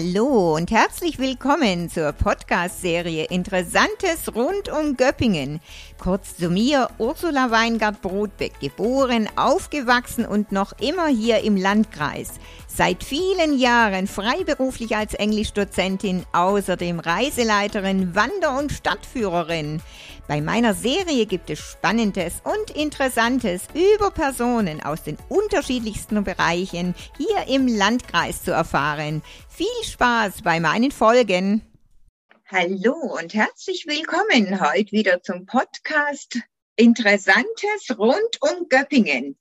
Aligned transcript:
Hallo 0.00 0.56
und 0.56 0.70
herzlich 0.70 1.18
willkommen 1.18 1.90
zur 1.90 2.12
Podcast-Serie 2.12 3.26
Interessantes 3.26 4.34
rund 4.34 4.70
um 4.70 4.96
Göppingen. 4.96 5.60
Kurz 5.98 6.38
zu 6.38 6.48
mir, 6.48 6.88
Ursula 6.96 7.50
Weingart-Brodbeck, 7.50 8.60
geboren, 8.60 9.28
aufgewachsen 9.36 10.24
und 10.24 10.52
noch 10.52 10.72
immer 10.80 11.08
hier 11.08 11.44
im 11.44 11.54
Landkreis. 11.54 12.30
Seit 12.72 13.02
vielen 13.02 13.58
Jahren 13.58 14.06
freiberuflich 14.06 14.94
als 14.94 15.14
Englischdozentin, 15.14 16.24
außerdem 16.32 17.00
Reiseleiterin, 17.00 18.14
Wander- 18.14 18.56
und 18.56 18.70
Stadtführerin. 18.70 19.82
Bei 20.28 20.40
meiner 20.40 20.72
Serie 20.72 21.26
gibt 21.26 21.50
es 21.50 21.58
Spannendes 21.58 22.40
und 22.44 22.74
Interessantes 22.76 23.64
über 23.74 24.12
Personen 24.12 24.80
aus 24.82 25.02
den 25.02 25.18
unterschiedlichsten 25.28 26.22
Bereichen 26.22 26.94
hier 27.18 27.52
im 27.52 27.66
Landkreis 27.66 28.44
zu 28.44 28.52
erfahren. 28.52 29.22
Viel 29.48 29.66
Spaß 29.84 30.42
bei 30.42 30.60
meinen 30.60 30.92
Folgen. 30.92 31.62
Hallo 32.46 32.94
und 33.18 33.34
herzlich 33.34 33.84
willkommen 33.88 34.60
heute 34.60 34.92
wieder 34.92 35.22
zum 35.22 35.44
Podcast 35.44 36.38
Interessantes 36.76 37.98
rund 37.98 38.38
um 38.40 38.68
Göppingen. 38.68 39.36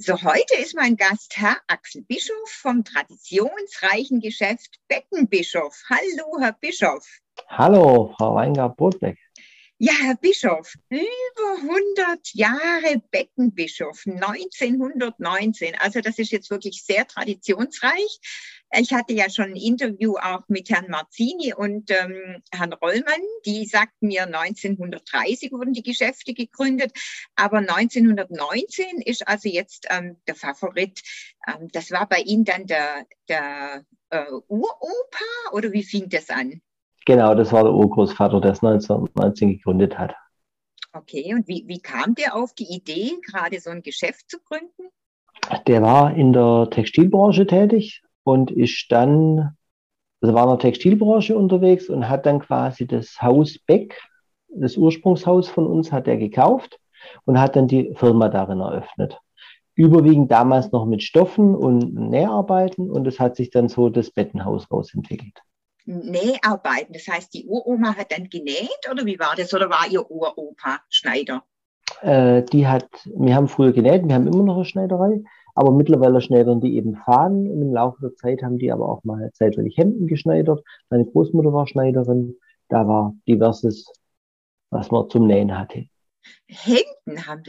So, 0.00 0.12
heute 0.22 0.54
ist 0.62 0.76
mein 0.76 0.96
Gast 0.96 1.36
Herr 1.38 1.56
Axel 1.66 2.02
Bischof 2.02 2.48
vom 2.48 2.84
traditionsreichen 2.84 4.20
Geschäft 4.20 4.78
Beckenbischof. 4.86 5.74
Hallo, 5.90 6.38
Herr 6.38 6.52
Bischof. 6.52 7.04
Hallo, 7.48 8.14
Frau 8.16 8.36
Weingart-Brotbeck. 8.36 9.18
Ja, 9.80 9.92
Herr 9.92 10.16
Bischof, 10.16 10.74
über 10.88 11.02
100 11.62 12.34
Jahre 12.34 13.00
Beckenbischof, 13.12 14.02
1919. 14.08 15.76
Also 15.78 16.00
das 16.00 16.18
ist 16.18 16.32
jetzt 16.32 16.50
wirklich 16.50 16.82
sehr 16.82 17.06
traditionsreich. 17.06 18.18
Ich 18.76 18.92
hatte 18.92 19.12
ja 19.12 19.30
schon 19.30 19.50
ein 19.50 19.56
Interview 19.56 20.16
auch 20.16 20.42
mit 20.48 20.68
Herrn 20.70 20.90
Marzini 20.90 21.54
und 21.54 21.92
ähm, 21.92 22.42
Herrn 22.50 22.72
Rollmann. 22.72 23.22
Die 23.46 23.66
sagten 23.66 24.08
mir, 24.08 24.24
1930 24.24 25.52
wurden 25.52 25.74
die 25.74 25.84
Geschäfte 25.84 26.34
gegründet, 26.34 26.90
aber 27.36 27.58
1919 27.58 29.00
ist 29.02 29.28
also 29.28 29.48
jetzt 29.48 29.86
ähm, 29.90 30.16
der 30.26 30.34
Favorit. 30.34 31.02
Ähm, 31.46 31.68
das 31.70 31.92
war 31.92 32.08
bei 32.08 32.18
Ihnen 32.18 32.44
dann 32.44 32.66
der, 32.66 33.06
der 33.28 33.84
äh, 34.10 34.24
Uropa 34.48 35.52
oder 35.52 35.70
wie 35.70 35.84
fing 35.84 36.08
das 36.08 36.30
an? 36.30 36.62
Genau, 37.08 37.34
das 37.34 37.54
war 37.54 37.62
der 37.62 37.72
Urgroßvater, 37.72 38.38
der 38.38 38.50
es 38.50 38.62
1919 38.62 39.52
gegründet 39.52 39.98
hat. 39.98 40.14
Okay, 40.92 41.34
und 41.34 41.48
wie, 41.48 41.64
wie 41.66 41.80
kam 41.80 42.14
der 42.14 42.36
auf 42.36 42.52
die 42.52 42.70
Idee, 42.70 43.12
gerade 43.26 43.58
so 43.60 43.70
ein 43.70 43.80
Geschäft 43.80 44.30
zu 44.30 44.36
gründen? 44.46 44.90
Der 45.66 45.80
war 45.80 46.14
in 46.14 46.34
der 46.34 46.68
Textilbranche 46.70 47.46
tätig 47.46 48.02
und 48.24 48.50
ist 48.50 48.88
dann, 48.90 49.56
also 50.20 50.34
war 50.34 50.42
in 50.42 50.50
der 50.50 50.58
Textilbranche 50.58 51.34
unterwegs 51.34 51.88
und 51.88 52.10
hat 52.10 52.26
dann 52.26 52.40
quasi 52.40 52.86
das 52.86 53.22
Haus 53.22 53.58
Beck, 53.58 53.98
das 54.48 54.76
Ursprungshaus 54.76 55.48
von 55.48 55.66
uns, 55.66 55.90
hat 55.90 56.08
er 56.08 56.18
gekauft 56.18 56.78
und 57.24 57.40
hat 57.40 57.56
dann 57.56 57.68
die 57.68 57.94
Firma 57.94 58.28
darin 58.28 58.60
eröffnet. 58.60 59.18
Überwiegend 59.74 60.30
damals 60.30 60.72
noch 60.72 60.84
mit 60.84 61.02
Stoffen 61.02 61.54
und 61.54 61.94
Näharbeiten 61.94 62.90
und 62.90 63.06
es 63.06 63.18
hat 63.18 63.34
sich 63.34 63.48
dann 63.48 63.70
so 63.70 63.88
das 63.88 64.10
Bettenhaus 64.10 64.70
rausentwickelt. 64.70 65.40
Näharbeiten. 65.88 66.92
Das 66.92 67.08
heißt, 67.08 67.32
die 67.32 67.46
Uroma 67.46 67.96
hat 67.96 68.12
dann 68.12 68.28
genäht 68.28 68.88
oder 68.90 69.06
wie 69.06 69.18
war 69.18 69.34
das? 69.36 69.52
Oder 69.54 69.70
war 69.70 69.86
ihr 69.90 70.08
Uropa 70.10 70.80
Schneider? 70.88 71.42
Äh, 72.02 72.42
die 72.44 72.66
hat, 72.66 72.88
wir 73.06 73.34
haben 73.34 73.48
früher 73.48 73.72
genäht, 73.72 74.06
wir 74.06 74.14
haben 74.14 74.26
immer 74.26 74.42
noch 74.42 74.56
eine 74.56 74.64
Schneiderei, 74.66 75.22
aber 75.54 75.72
mittlerweile 75.72 76.20
schneidern 76.20 76.60
die 76.60 76.76
eben 76.76 76.96
Fahnen 76.96 77.50
und 77.50 77.62
im 77.62 77.72
Laufe 77.72 77.98
der 78.02 78.14
Zeit 78.14 78.42
haben 78.42 78.58
die 78.58 78.70
aber 78.70 78.88
auch 78.88 79.02
mal 79.04 79.30
zeitweilig 79.32 79.76
Hemden 79.78 80.06
geschneidert. 80.06 80.62
Meine 80.90 81.06
Großmutter 81.06 81.52
war 81.52 81.66
Schneiderin, 81.66 82.36
da 82.68 82.86
war 82.86 83.14
diverses, 83.26 83.90
was 84.70 84.90
man 84.90 85.08
zum 85.08 85.26
Nähen 85.26 85.58
hatte. 85.58 85.86
Hemden 86.46 87.26
haben 87.26 87.42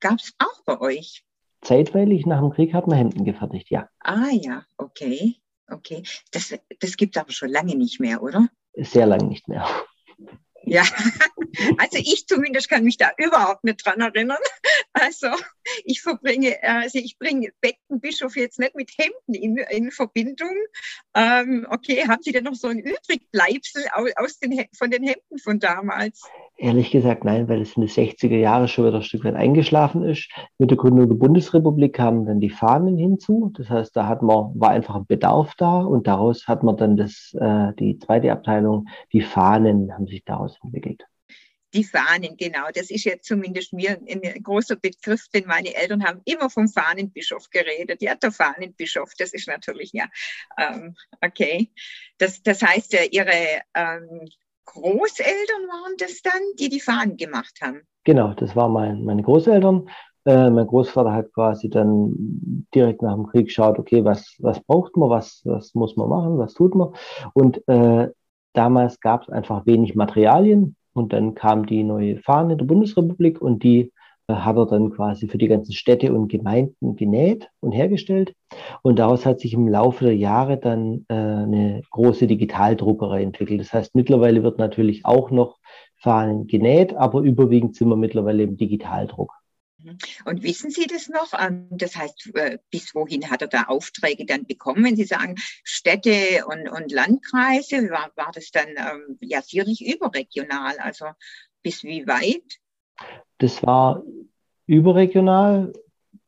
gab 0.00 0.18
es 0.18 0.34
auch 0.38 0.62
bei 0.66 0.80
euch? 0.80 1.24
Zeitweilig 1.62 2.26
nach 2.26 2.40
dem 2.40 2.50
Krieg 2.50 2.74
hat 2.74 2.86
man 2.86 2.98
Hemden 2.98 3.24
gefertigt, 3.24 3.70
ja. 3.70 3.88
Ah 4.00 4.30
ja, 4.32 4.64
okay. 4.76 5.36
Okay, 5.70 6.02
das, 6.32 6.54
das 6.80 6.96
gibt 6.96 7.16
es 7.16 7.20
aber 7.20 7.32
schon 7.32 7.50
lange 7.50 7.76
nicht 7.76 8.00
mehr, 8.00 8.22
oder? 8.22 8.48
Sehr 8.74 9.06
lange 9.06 9.26
nicht 9.26 9.48
mehr. 9.48 9.66
Ja, 10.64 10.82
also 11.78 11.98
ich 11.98 12.26
zumindest 12.26 12.68
kann 12.68 12.84
mich 12.84 12.96
da 12.96 13.10
überhaupt 13.16 13.64
nicht 13.64 13.84
dran 13.84 14.00
erinnern. 14.00 14.38
Also 14.92 15.28
ich 15.84 16.02
verbringe, 16.02 16.62
also 16.62 16.98
ich 16.98 17.18
bringe 17.18 17.52
Beckenbischof 17.60 18.36
jetzt 18.36 18.58
nicht 18.58 18.74
mit 18.74 18.90
Hemden 18.98 19.34
in, 19.34 19.56
in 19.56 19.90
Verbindung. 19.90 20.54
Ähm, 21.14 21.66
okay, 21.70 22.06
haben 22.08 22.22
Sie 22.22 22.32
denn 22.32 22.44
noch 22.44 22.54
so 22.54 22.68
ein 22.68 22.78
Übrigbleibsel 22.78 23.84
aus 24.16 24.38
den, 24.38 24.66
von 24.76 24.90
den 24.90 25.04
Hemden 25.04 25.38
von 25.38 25.60
damals? 25.60 26.22
Ehrlich 26.62 26.90
gesagt, 26.90 27.24
nein, 27.24 27.48
weil 27.48 27.62
es 27.62 27.74
in 27.74 27.80
den 27.80 27.88
60er 27.88 28.36
Jahren 28.36 28.68
schon 28.68 28.84
wieder 28.84 28.96
ein 28.96 29.02
Stück 29.02 29.24
weit 29.24 29.34
eingeschlafen 29.34 30.04
ist. 30.04 30.30
Mit 30.58 30.70
der 30.70 30.76
Gründung 30.76 31.08
der 31.08 31.16
Bundesrepublik 31.16 31.94
kamen 31.94 32.26
dann 32.26 32.38
die 32.38 32.50
Fahnen 32.50 32.98
hinzu. 32.98 33.50
Das 33.56 33.70
heißt, 33.70 33.96
da 33.96 34.06
hat 34.06 34.20
man, 34.20 34.52
war 34.60 34.68
einfach 34.68 34.94
ein 34.94 35.06
Bedarf 35.06 35.54
da 35.56 35.80
und 35.80 36.06
daraus 36.06 36.46
hat 36.48 36.62
man 36.62 36.76
dann 36.76 36.98
das, 36.98 37.34
äh, 37.40 37.72
die 37.78 37.98
zweite 37.98 38.30
Abteilung, 38.30 38.86
die 39.10 39.22
Fahnen 39.22 39.90
haben 39.90 40.06
sich 40.06 40.22
daraus 40.26 40.58
entwickelt. 40.62 41.02
Die 41.72 41.84
Fahnen, 41.84 42.36
genau. 42.36 42.66
Das 42.74 42.90
ist 42.90 43.04
jetzt 43.04 43.24
zumindest 43.26 43.72
mir 43.72 43.98
ein 44.06 44.42
großer 44.42 44.76
Begriff, 44.76 45.28
denn 45.32 45.46
meine 45.46 45.74
Eltern 45.74 46.04
haben 46.04 46.20
immer 46.26 46.50
vom 46.50 46.68
Fahnenbischof 46.68 47.48
geredet. 47.48 48.02
Ja, 48.02 48.16
der 48.16 48.32
Fahnenbischof, 48.32 49.12
das 49.16 49.32
ist 49.32 49.48
natürlich, 49.48 49.92
ja, 49.94 50.10
ähm, 50.58 50.94
okay. 51.22 51.70
Das, 52.18 52.42
das 52.42 52.60
heißt, 52.60 52.92
äh, 52.92 53.06
ihre 53.06 53.62
ähm, 53.74 54.28
Großeltern 54.72 55.66
waren 55.68 55.94
das 55.98 56.22
dann, 56.22 56.40
die 56.58 56.68
die 56.68 56.80
Fahnen 56.80 57.16
gemacht 57.16 57.58
haben? 57.62 57.80
Genau, 58.04 58.32
das 58.34 58.54
waren 58.54 58.72
mein, 58.72 59.04
meine 59.04 59.22
Großeltern. 59.22 59.88
Äh, 60.26 60.50
mein 60.50 60.66
Großvater 60.66 61.12
hat 61.12 61.32
quasi 61.32 61.68
dann 61.68 62.66
direkt 62.74 63.02
nach 63.02 63.14
dem 63.14 63.26
Krieg 63.26 63.46
geschaut, 63.46 63.78
okay, 63.78 64.04
was, 64.04 64.36
was 64.38 64.60
braucht 64.60 64.96
man, 64.96 65.10
was, 65.10 65.42
was 65.44 65.74
muss 65.74 65.96
man 65.96 66.08
machen, 66.08 66.38
was 66.38 66.54
tut 66.54 66.74
man. 66.74 66.94
Und 67.32 67.66
äh, 67.68 68.08
damals 68.52 69.00
gab 69.00 69.22
es 69.22 69.28
einfach 69.30 69.66
wenig 69.66 69.94
Materialien 69.94 70.76
und 70.92 71.12
dann 71.12 71.34
kam 71.34 71.66
die 71.66 71.82
neue 71.82 72.18
Fahne 72.18 72.56
der 72.56 72.64
Bundesrepublik 72.64 73.40
und 73.40 73.62
die 73.62 73.92
hat 74.36 74.56
er 74.56 74.66
dann 74.66 74.90
quasi 74.90 75.28
für 75.28 75.38
die 75.38 75.48
ganzen 75.48 75.72
Städte 75.72 76.12
und 76.12 76.28
Gemeinden 76.28 76.96
genäht 76.96 77.48
und 77.60 77.72
hergestellt. 77.72 78.34
Und 78.82 78.98
daraus 78.98 79.26
hat 79.26 79.40
sich 79.40 79.52
im 79.54 79.68
Laufe 79.68 80.04
der 80.04 80.16
Jahre 80.16 80.58
dann 80.58 81.06
äh, 81.08 81.14
eine 81.14 81.82
große 81.90 82.26
Digitaldruckerei 82.26 83.22
entwickelt. 83.22 83.60
Das 83.60 83.72
heißt, 83.72 83.94
mittlerweile 83.94 84.42
wird 84.42 84.58
natürlich 84.58 85.04
auch 85.04 85.30
noch 85.30 85.58
Fahnen 85.96 86.46
genäht, 86.46 86.94
aber 86.94 87.20
überwiegend 87.20 87.76
sind 87.76 87.88
wir 87.88 87.96
mittlerweile 87.96 88.42
im 88.42 88.56
Digitaldruck. 88.56 89.32
Mhm. 89.82 89.98
Und 90.24 90.42
wissen 90.42 90.70
Sie 90.70 90.86
das 90.86 91.08
noch? 91.08 91.32
Ähm, 91.38 91.68
das 91.70 91.96
heißt, 91.96 92.34
äh, 92.34 92.58
bis 92.70 92.94
wohin 92.94 93.30
hat 93.30 93.42
er 93.42 93.48
da 93.48 93.64
Aufträge 93.64 94.26
dann 94.26 94.46
bekommen? 94.46 94.84
Wenn 94.84 94.96
Sie 94.96 95.04
sagen 95.04 95.36
Städte 95.64 96.44
und, 96.46 96.68
und 96.68 96.92
Landkreise, 96.92 97.90
war, 97.90 98.10
war 98.16 98.30
das 98.34 98.50
dann 98.50 98.68
ähm, 98.68 99.18
ja 99.20 99.42
sicherlich 99.42 99.86
überregional? 99.86 100.78
Also 100.78 101.06
bis 101.62 101.82
wie 101.84 102.06
weit? 102.06 102.58
Das 103.38 103.62
war 103.62 104.02
überregional. 104.66 105.72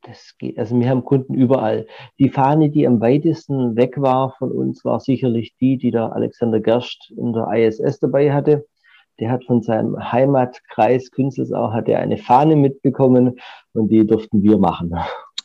Das 0.01 0.35
geht, 0.37 0.59
also 0.59 0.77
wir 0.77 0.89
haben 0.89 1.05
Kunden 1.05 1.33
überall. 1.33 1.87
Die 2.19 2.29
Fahne, 2.29 2.69
die 2.69 2.85
am 2.85 2.99
weitesten 2.99 3.77
weg 3.77 4.01
war 4.01 4.35
von 4.37 4.51
uns, 4.51 4.83
war 4.83 4.99
sicherlich 4.99 5.55
die, 5.61 5.77
die 5.77 5.91
der 5.91 6.13
Alexander 6.13 6.59
Gerst 6.59 7.13
in 7.15 7.31
der 7.31 7.47
ISS 7.53 7.99
dabei 7.99 8.33
hatte. 8.33 8.65
Der 9.19 9.31
hat 9.31 9.45
von 9.45 9.61
seinem 9.61 10.11
Heimatkreis 10.11 11.11
Künzelsau 11.11 11.71
hat 11.71 11.87
er 11.87 11.99
eine 11.99 12.17
Fahne 12.17 12.55
mitbekommen 12.55 13.39
und 13.73 13.89
die 13.89 14.05
durften 14.05 14.41
wir 14.41 14.57
machen. 14.57 14.93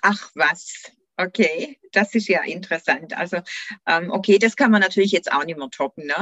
Ach 0.02 0.30
was, 0.34 0.90
okay, 1.16 1.78
das 1.92 2.14
ist 2.14 2.28
ja 2.28 2.42
interessant. 2.42 3.16
Also 3.16 3.38
ähm, 3.86 4.10
okay, 4.10 4.38
das 4.38 4.56
kann 4.56 4.70
man 4.70 4.80
natürlich 4.80 5.12
jetzt 5.12 5.30
auch 5.30 5.44
nicht 5.44 5.58
mehr 5.58 5.70
toppen, 5.70 6.06
ne? 6.06 6.14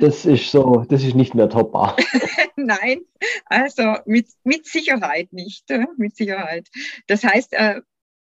Das 0.00 0.24
ist 0.24 0.50
so, 0.50 0.84
das 0.88 1.04
ist 1.04 1.14
nicht 1.14 1.34
mehr 1.34 1.48
toppbar. 1.48 1.96
Nein, 2.56 3.02
also 3.46 3.96
mit, 4.06 4.26
mit 4.42 4.66
Sicherheit 4.66 5.32
nicht, 5.32 5.70
äh, 5.70 5.86
mit 5.96 6.16
Sicherheit. 6.16 6.68
Das 7.06 7.24
heißt, 7.24 7.52
äh, 7.52 7.80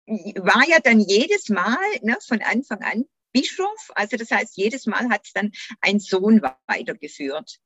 war 0.08 0.64
ja 0.68 0.78
dann 0.84 1.00
jedes 1.00 1.50
Mal 1.50 1.78
ne, 2.02 2.18
von 2.26 2.42
Anfang 2.42 2.82
an 2.82 3.06
Bischof, 3.34 3.92
also 3.96 4.18
das 4.18 4.32
heißt, 4.32 4.58
jedes 4.58 4.88
Mal 4.88 5.10
hat 5.10 5.22
es 5.24 5.34
dann 5.34 5.52
ein 5.82 6.00
Sohn 6.00 6.42
weitergeführt. 6.68 7.60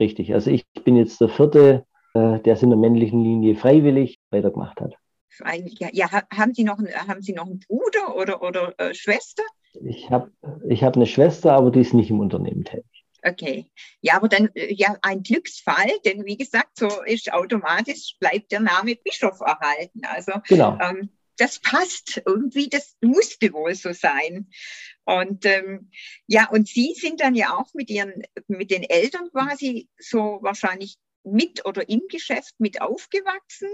Richtig, 0.00 0.34
also 0.34 0.50
ich 0.50 0.66
bin 0.84 0.96
jetzt 0.96 1.20
der 1.20 1.28
vierte, 1.28 1.86
äh, 2.14 2.40
der 2.40 2.54
es 2.54 2.62
in 2.62 2.70
der 2.70 2.78
männlichen 2.78 3.22
Linie 3.22 3.56
freiwillig 3.56 4.18
weitergemacht 4.30 4.80
hat. 4.80 4.94
Ja, 5.44 5.88
ja, 5.92 6.10
haben 6.32 6.54
Sie 6.54 6.64
noch, 6.64 6.78
haben 6.78 7.22
Sie 7.22 7.32
noch 7.32 7.46
einen 7.46 7.60
Bruder 7.60 8.16
oder, 8.16 8.42
oder 8.42 8.74
äh, 8.78 8.94
Schwester? 8.94 9.42
Ich 9.84 10.10
habe 10.10 10.32
ich 10.68 10.82
hab 10.82 10.96
eine 10.96 11.06
Schwester, 11.06 11.52
aber 11.52 11.70
die 11.70 11.80
ist 11.80 11.94
nicht 11.94 12.10
im 12.10 12.20
Unternehmen 12.20 12.64
tätig. 12.64 13.04
Okay. 13.22 13.66
Ja, 14.00 14.14
aber 14.14 14.28
dann 14.28 14.50
äh, 14.54 14.72
ja 14.72 14.96
ein 15.02 15.22
Glücksfall, 15.22 15.90
denn 16.04 16.24
wie 16.24 16.36
gesagt, 16.36 16.78
so 16.78 16.88
ist 17.04 17.32
automatisch 17.32 18.16
bleibt 18.20 18.52
der 18.52 18.60
Name 18.60 18.96
Bischof 18.96 19.40
erhalten. 19.40 20.02
Also 20.04 20.32
genau. 20.48 20.78
Ähm, 20.80 21.10
das 21.38 21.58
passt 21.58 22.22
irgendwie, 22.24 22.68
das 22.68 22.96
musste 23.00 23.52
wohl 23.52 23.74
so 23.74 23.92
sein. 23.92 24.48
Und 25.04 25.44
ähm, 25.44 25.90
ja, 26.26 26.48
und 26.48 26.68
Sie 26.68 26.94
sind 26.94 27.20
dann 27.20 27.34
ja 27.34 27.56
auch 27.56 27.74
mit 27.74 27.90
Ihren, 27.90 28.22
mit 28.48 28.70
den 28.70 28.82
Eltern 28.82 29.30
quasi 29.30 29.88
so 29.98 30.38
wahrscheinlich 30.40 30.96
mit 31.24 31.66
oder 31.66 31.88
im 31.88 32.02
Geschäft 32.08 32.54
mit 32.58 32.80
aufgewachsen. 32.80 33.68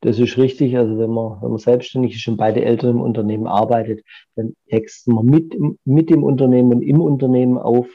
Das 0.00 0.18
ist 0.18 0.36
richtig. 0.36 0.76
Also 0.76 0.98
wenn 0.98 1.10
man, 1.10 1.40
wenn 1.42 1.50
man 1.50 1.58
selbstständig 1.58 2.14
ist 2.14 2.28
und 2.28 2.36
beide 2.36 2.64
Eltern 2.64 2.90
im 2.90 3.00
Unternehmen 3.00 3.46
arbeitet, 3.46 4.04
dann 4.34 4.54
wächst 4.66 5.08
man 5.08 5.24
mit, 5.24 5.56
mit 5.84 6.10
dem 6.10 6.22
Unternehmen 6.22 6.74
und 6.74 6.82
im 6.82 7.00
Unternehmen 7.00 7.58
auf. 7.58 7.88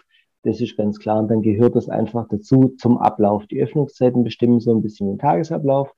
Das 0.44 0.60
ist 0.60 0.76
ganz 0.76 1.00
klar. 1.00 1.20
Und 1.20 1.28
dann 1.30 1.44
gehört 1.44 1.76
das 1.76 1.88
einfach 1.88 2.28
dazu 2.28 2.74
zum 2.80 2.98
Ablauf. 2.98 3.46
Die 3.48 3.62
Öffnungszeiten 3.62 4.24
bestimmen 4.24 4.60
so 4.60 4.74
ein 4.74 4.82
bisschen 4.82 5.08
den 5.08 5.20
Tagesablauf. 5.20 5.94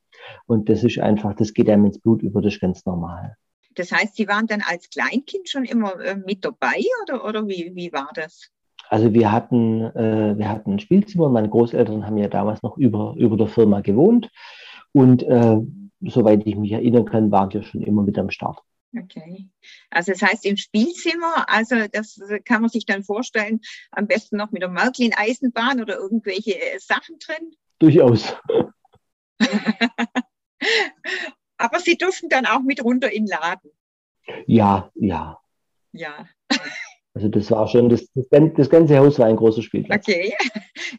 Und 0.46 0.68
das 0.68 0.84
ist 0.84 0.98
einfach, 0.98 1.34
das 1.34 1.54
geht 1.54 1.70
einem 1.70 1.86
ins 1.86 1.98
Blut 1.98 2.22
über, 2.22 2.42
das 2.42 2.54
ist 2.54 2.60
ganz 2.60 2.84
normal. 2.84 3.36
Das 3.74 3.90
heißt, 3.90 4.14
Sie 4.14 4.28
waren 4.28 4.46
dann 4.46 4.62
als 4.68 4.88
Kleinkind 4.90 5.48
schon 5.48 5.64
immer 5.64 5.98
äh, 6.00 6.16
mit 6.16 6.44
dabei 6.44 6.80
oder, 7.02 7.24
oder 7.24 7.48
wie, 7.48 7.72
wie 7.74 7.92
war 7.92 8.10
das? 8.14 8.50
Also 8.88 9.12
wir 9.12 9.32
hatten, 9.32 9.80
äh, 9.80 10.34
wir 10.36 10.48
hatten 10.48 10.74
ein 10.74 10.78
Spielzimmer. 10.78 11.28
Meine 11.28 11.48
Großeltern 11.48 12.06
haben 12.06 12.18
ja 12.18 12.28
damals 12.28 12.62
noch 12.62 12.76
über, 12.76 13.14
über 13.16 13.36
der 13.36 13.48
Firma 13.48 13.80
gewohnt. 13.80 14.30
Und 14.92 15.22
äh, 15.24 15.56
soweit 16.06 16.46
ich 16.46 16.56
mich 16.56 16.72
erinnern 16.72 17.04
kann, 17.04 17.30
waren 17.30 17.52
wir 17.52 17.62
schon 17.62 17.82
immer 17.82 18.02
mit 18.02 18.18
am 18.18 18.30
Start. 18.30 18.60
Okay. 18.96 19.48
Also 19.90 20.12
das 20.12 20.22
heißt 20.22 20.46
im 20.46 20.56
Spielzimmer, 20.56 21.48
also 21.48 21.88
das 21.90 22.20
kann 22.44 22.60
man 22.60 22.70
sich 22.70 22.86
dann 22.86 23.02
vorstellen, 23.02 23.60
am 23.90 24.06
besten 24.06 24.36
noch 24.36 24.52
mit 24.52 24.62
der 24.62 24.68
Märklin-Eisenbahn 24.68 25.80
oder 25.80 25.96
irgendwelche 25.96 26.60
äh, 26.60 26.78
Sachen 26.78 27.18
drin? 27.18 27.56
Durchaus. 27.78 28.36
Aber 31.56 31.80
Sie 31.80 31.96
durften 31.96 32.28
dann 32.28 32.46
auch 32.46 32.60
mit 32.60 32.84
runter 32.84 33.10
in 33.10 33.26
den 33.26 33.30
Laden. 33.30 33.70
Ja, 34.46 34.90
ja. 34.94 35.40
Ja. 35.92 36.28
Also 37.14 37.28
das 37.28 37.48
war 37.52 37.68
schon, 37.68 37.88
das, 37.88 38.08
das, 38.12 38.68
ganze 38.68 38.98
Haus 38.98 39.20
war 39.20 39.26
ein 39.26 39.36
großer 39.36 39.62
Spielplatz. 39.62 40.06
Okay. 40.08 40.34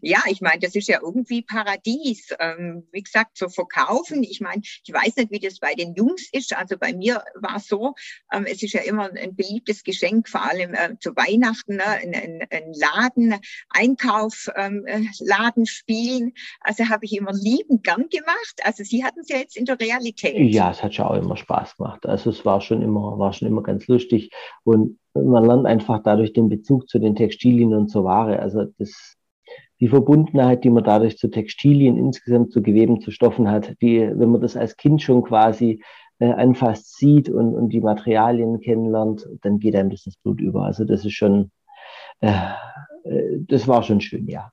Ja, 0.01 0.19
ich 0.27 0.41
meine, 0.41 0.59
das 0.59 0.75
ist 0.75 0.87
ja 0.87 0.99
irgendwie 1.01 1.41
Paradies. 1.41 2.33
Ähm, 2.39 2.87
wie 2.91 3.01
gesagt, 3.01 3.37
zu 3.37 3.49
verkaufen. 3.49 4.23
Ich 4.23 4.39
meine, 4.39 4.61
ich 4.63 4.93
weiß 4.93 5.15
nicht, 5.15 5.31
wie 5.31 5.39
das 5.39 5.59
bei 5.59 5.73
den 5.73 5.95
Jungs 5.95 6.29
ist. 6.31 6.55
Also 6.55 6.77
bei 6.77 6.93
mir 6.93 7.23
war 7.35 7.57
es 7.57 7.67
so, 7.67 7.93
ähm, 8.31 8.45
es 8.45 8.61
ist 8.61 8.73
ja 8.73 8.81
immer 8.81 9.09
ein 9.11 9.35
beliebtes 9.35 9.83
Geschenk, 9.83 10.29
vor 10.29 10.43
allem 10.43 10.73
äh, 10.73 10.95
zu 10.99 11.15
Weihnachten, 11.15 11.77
ne? 11.77 11.85
ein, 11.85 12.13
ein, 12.13 12.47
ein 12.49 12.73
Laden, 12.73 13.35
Einkauf, 13.69 14.49
ähm, 14.55 14.85
äh, 14.85 15.01
Laden 15.19 15.65
spielen. 15.65 16.33
Also 16.61 16.89
habe 16.89 17.05
ich 17.05 17.17
immer 17.17 17.33
liebend 17.33 17.83
gern 17.83 18.07
gemacht. 18.09 18.61
Also 18.63 18.83
Sie 18.83 19.03
hatten 19.03 19.21
es 19.21 19.29
ja 19.29 19.37
jetzt 19.37 19.57
in 19.57 19.65
der 19.65 19.79
Realität. 19.79 20.35
Ja, 20.53 20.71
es 20.71 20.83
hat 20.83 20.93
schon 20.93 21.05
auch 21.05 21.15
immer 21.15 21.37
Spaß 21.37 21.77
gemacht. 21.77 22.05
Also 22.05 22.29
es 22.29 22.45
war 22.45 22.61
schon 22.61 22.81
immer, 22.81 23.17
war 23.17 23.33
schon 23.33 23.47
immer 23.47 23.63
ganz 23.63 23.87
lustig. 23.87 24.31
Und 24.63 24.99
man 25.15 25.45
lernt 25.45 25.65
einfach 25.65 26.01
dadurch 26.03 26.33
den 26.33 26.49
Bezug 26.49 26.89
zu 26.89 26.99
den 26.99 27.15
Textilien 27.15 27.73
und 27.73 27.87
zur 27.87 28.03
Ware. 28.03 28.39
Also 28.39 28.65
das, 28.77 29.15
die 29.79 29.87
Verbundenheit, 29.87 30.63
die 30.63 30.69
man 30.69 30.83
dadurch 30.83 31.17
zu 31.17 31.29
Textilien 31.29 31.97
insgesamt 31.97 32.51
zu 32.51 32.61
Geweben, 32.61 33.01
zu 33.01 33.11
Stoffen 33.11 33.49
hat, 33.49 33.75
die, 33.81 33.99
wenn 33.99 34.31
man 34.31 34.41
das 34.41 34.57
als 34.57 34.77
Kind 34.77 35.01
schon 35.01 35.23
quasi 35.23 35.81
äh, 36.19 36.31
anfasst, 36.31 36.97
sieht 36.97 37.29
und, 37.29 37.55
und 37.55 37.69
die 37.69 37.81
Materialien 37.81 38.59
kennenlernt, 38.59 39.27
dann 39.41 39.59
geht 39.59 39.75
einem 39.75 39.89
das 39.89 40.05
ins 40.05 40.17
Blut 40.17 40.41
über. 40.41 40.63
Also 40.63 40.85
das 40.85 41.05
ist 41.05 41.13
schon, 41.13 41.51
äh, 42.21 42.31
äh 43.03 43.39
das 43.47 43.67
war 43.67 43.83
schon 43.83 44.01
schön, 44.01 44.27
ja. 44.27 44.51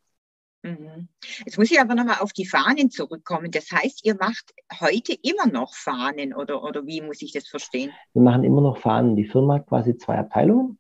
Mhm. 0.63 1.09
Jetzt 1.45 1.59
muss 1.59 1.71
ich 1.71 1.81
aber 1.81 1.95
nochmal 1.95 2.19
auf 2.21 2.33
die 2.33 2.47
Fahnen 2.47 2.91
zurückkommen. 2.91 3.51
Das 3.51 3.71
heißt, 3.73 4.05
ihr 4.05 4.15
macht 4.15 4.53
heute 4.81 5.13
immer 5.23 5.47
noch 5.53 5.75
Fahnen 5.75 6.35
oder, 6.35 6.63
oder 6.63 6.87
wie 6.87 7.01
muss 7.01 7.21
ich 7.23 7.33
das 7.33 7.49
verstehen? 7.49 7.91
Wir 8.15 8.23
machen 8.23 8.45
immer 8.45 8.61
noch 8.61 8.79
Fahnen. 8.79 9.17
Die 9.17 9.25
Firma 9.25 9.55
hat 9.55 9.67
quasi 9.67 9.97
zwei 9.97 10.19
Abteilungen. 10.19 10.79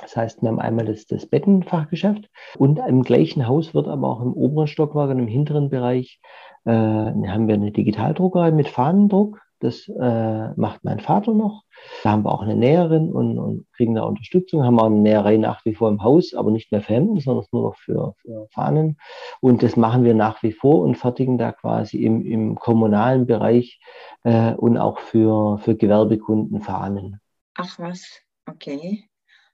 Das 0.00 0.16
heißt, 0.16 0.42
wir 0.42 0.48
haben 0.48 0.60
einmal 0.60 0.84
das, 0.84 1.06
das 1.06 1.26
Bettenfachgeschäft 1.26 2.28
und 2.58 2.78
im 2.78 3.02
gleichen 3.02 3.46
Haus 3.46 3.72
wird 3.74 3.88
aber 3.88 4.08
auch 4.08 4.20
im 4.20 4.34
oberen 4.34 4.66
Stockwerk 4.66 5.10
und 5.10 5.20
im 5.20 5.26
hinteren 5.26 5.70
Bereich 5.70 6.20
äh, 6.64 6.70
haben 6.70 7.48
wir 7.48 7.54
eine 7.54 7.72
Digitaldruckerei 7.72 8.50
mit 8.50 8.68
Fahnendruck. 8.68 9.40
Das 9.60 9.88
äh, 9.88 10.48
macht 10.56 10.84
mein 10.84 11.00
Vater 11.00 11.32
noch. 11.32 11.64
Da 12.02 12.10
haben 12.10 12.24
wir 12.24 12.32
auch 12.32 12.42
eine 12.42 12.56
Näherin 12.56 13.10
und, 13.10 13.38
und 13.38 13.66
kriegen 13.72 13.94
da 13.94 14.02
Unterstützung. 14.02 14.64
Haben 14.64 14.78
auch 14.78 14.86
eine 14.86 14.96
Näherei 14.96 15.38
nach 15.38 15.64
wie 15.64 15.74
vor 15.74 15.88
im 15.88 16.02
Haus, 16.02 16.34
aber 16.34 16.50
nicht 16.50 16.70
mehr 16.72 16.82
für 16.82 16.94
Hemden, 16.94 17.20
sondern 17.20 17.46
nur 17.52 17.62
noch 17.62 17.76
für, 17.76 18.14
für 18.18 18.48
Fahnen. 18.52 18.98
Und 19.40 19.62
das 19.62 19.76
machen 19.76 20.04
wir 20.04 20.14
nach 20.14 20.42
wie 20.42 20.52
vor 20.52 20.82
und 20.82 20.96
fertigen 20.96 21.38
da 21.38 21.52
quasi 21.52 21.98
im, 21.98 22.24
im 22.24 22.56
kommunalen 22.56 23.26
Bereich 23.26 23.80
äh, 24.24 24.52
und 24.54 24.76
auch 24.76 24.98
für, 24.98 25.58
für 25.58 25.74
Gewerbekunden 25.74 26.60
Fahnen. 26.60 27.20
Ach 27.54 27.78
was, 27.78 28.20
okay. 28.46 29.04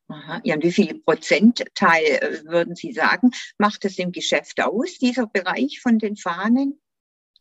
Aha. 0.09 0.41
Ja, 0.45 0.57
und 0.57 0.65
wie 0.65 0.73
viel 0.73 1.01
Prozentteil 1.01 2.05
äh, 2.05 2.45
würden 2.45 2.75
Sie 2.75 2.93
sagen, 2.93 3.31
macht 3.57 3.85
es 3.85 3.99
im 3.99 4.13
Geschäft 4.13 4.61
aus, 4.61 4.99
dieser 4.99 5.27
Bereich 5.27 5.81
von 5.81 5.99
den 5.99 6.17
Fahnen? 6.17 6.82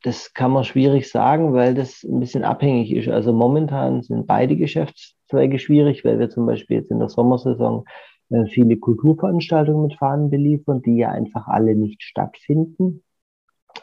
Das 0.03 0.33
kann 0.33 0.51
man 0.51 0.63
schwierig 0.63 1.09
sagen, 1.09 1.53
weil 1.53 1.73
das 1.73 2.03
ein 2.03 2.19
bisschen 2.19 2.43
abhängig 2.43 2.91
ist. 2.93 3.07
Also 3.07 3.33
momentan 3.33 4.01
sind 4.01 4.25
beide 4.27 4.55
Geschäftszweige 4.55 5.59
schwierig, 5.59 6.03
weil 6.03 6.19
wir 6.19 6.29
zum 6.29 6.45
Beispiel 6.45 6.77
jetzt 6.77 6.91
in 6.91 6.99
der 6.99 7.09
Sommersaison 7.09 7.85
äh, 8.29 8.45
viele 8.47 8.77
Kulturveranstaltungen 8.77 9.83
mit 9.83 9.97
Fahnen 9.97 10.29
beliefern, 10.29 10.81
die 10.81 10.95
ja 10.97 11.09
einfach 11.09 11.47
alle 11.47 11.75
nicht 11.75 12.01
stattfinden, 12.01 13.03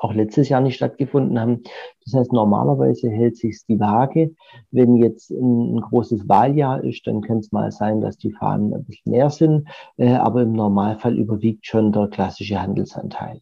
auch 0.00 0.12
letztes 0.12 0.48
Jahr 0.48 0.60
nicht 0.60 0.76
stattgefunden 0.76 1.38
haben. 1.38 1.62
Das 2.04 2.14
heißt, 2.14 2.32
normalerweise 2.32 3.10
hält 3.10 3.36
sich 3.36 3.60
die 3.68 3.78
Waage. 3.78 4.34
Wenn 4.70 4.96
jetzt 4.96 5.30
ein, 5.30 5.80
großes 5.80 6.28
Wahljahr 6.28 6.82
ist, 6.82 7.06
dann 7.06 7.20
kann 7.20 7.38
es 7.38 7.52
mal 7.52 7.70
sein, 7.70 8.00
dass 8.00 8.18
die 8.18 8.32
Fahnen 8.32 8.74
ein 8.74 8.84
bisschen 8.84 9.12
mehr 9.12 9.30
sind, 9.30 9.68
äh, 9.96 10.14
aber 10.14 10.42
im 10.42 10.52
Normalfall 10.52 11.16
überwiegt 11.16 11.66
schon 11.66 11.92
der 11.92 12.08
klassische 12.08 12.60
Handelsanteil. 12.60 13.40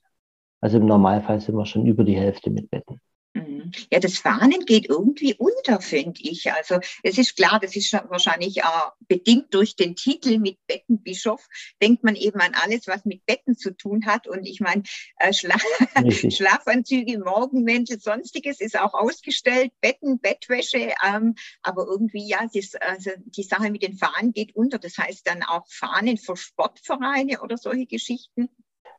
Also 0.67 0.79
im 0.79 0.87
Normalfall 0.87 1.41
sind 1.41 1.55
wir 1.55 1.65
schon 1.65 1.87
über 1.87 2.03
die 2.03 2.17
Hälfte 2.17 2.51
mit 2.51 2.69
Betten. 2.69 3.01
Mhm. 3.35 3.71
Ja, 3.93 4.01
das 4.01 4.19
Fahnen 4.19 4.65
geht 4.67 4.89
irgendwie 4.89 5.33
unter, 5.35 5.81
finde 5.81 6.21
ich. 6.23 6.51
Also 6.53 6.81
es 7.05 7.19
ist 7.19 7.37
klar, 7.37 7.61
das 7.63 7.77
ist 7.77 7.93
wahrscheinlich 7.93 8.59
äh, 8.59 8.63
bedingt 9.07 9.55
durch 9.55 9.77
den 9.77 9.95
Titel 9.95 10.41
mit 10.41 10.59
Bettenbischof, 10.67 11.47
denkt 11.81 12.03
man 12.03 12.17
eben 12.17 12.41
an 12.41 12.51
alles, 12.61 12.89
was 12.89 13.05
mit 13.05 13.25
Betten 13.27 13.57
zu 13.57 13.77
tun 13.77 14.07
hat. 14.07 14.27
Und 14.27 14.45
ich 14.45 14.59
meine, 14.59 14.83
äh, 15.21 15.33
Schla 15.33 15.55
Schlafanzüge, 16.11 17.21
Morgenmäntel, 17.21 18.01
sonstiges 18.01 18.61
ist 18.61 18.77
auch 18.77 18.95
ausgestellt, 18.95 19.71
Betten, 19.81 20.19
Bettwäsche. 20.19 20.95
Ähm, 21.07 21.37
aber 21.63 21.87
irgendwie, 21.87 22.27
ja, 22.27 22.45
das, 22.53 22.75
also 22.81 23.13
die 23.25 23.45
Sache 23.45 23.71
mit 23.71 23.85
den 23.85 23.97
Fahnen 23.97 24.33
geht 24.33 24.57
unter. 24.57 24.81
Das 24.81 24.99
heißt 24.99 25.29
dann 25.29 25.45
auch 25.45 25.65
Fahnen 25.69 26.17
für 26.17 26.37
Sportvereine 26.37 27.41
oder 27.41 27.57
solche 27.57 27.87
Geschichten. 27.87 28.49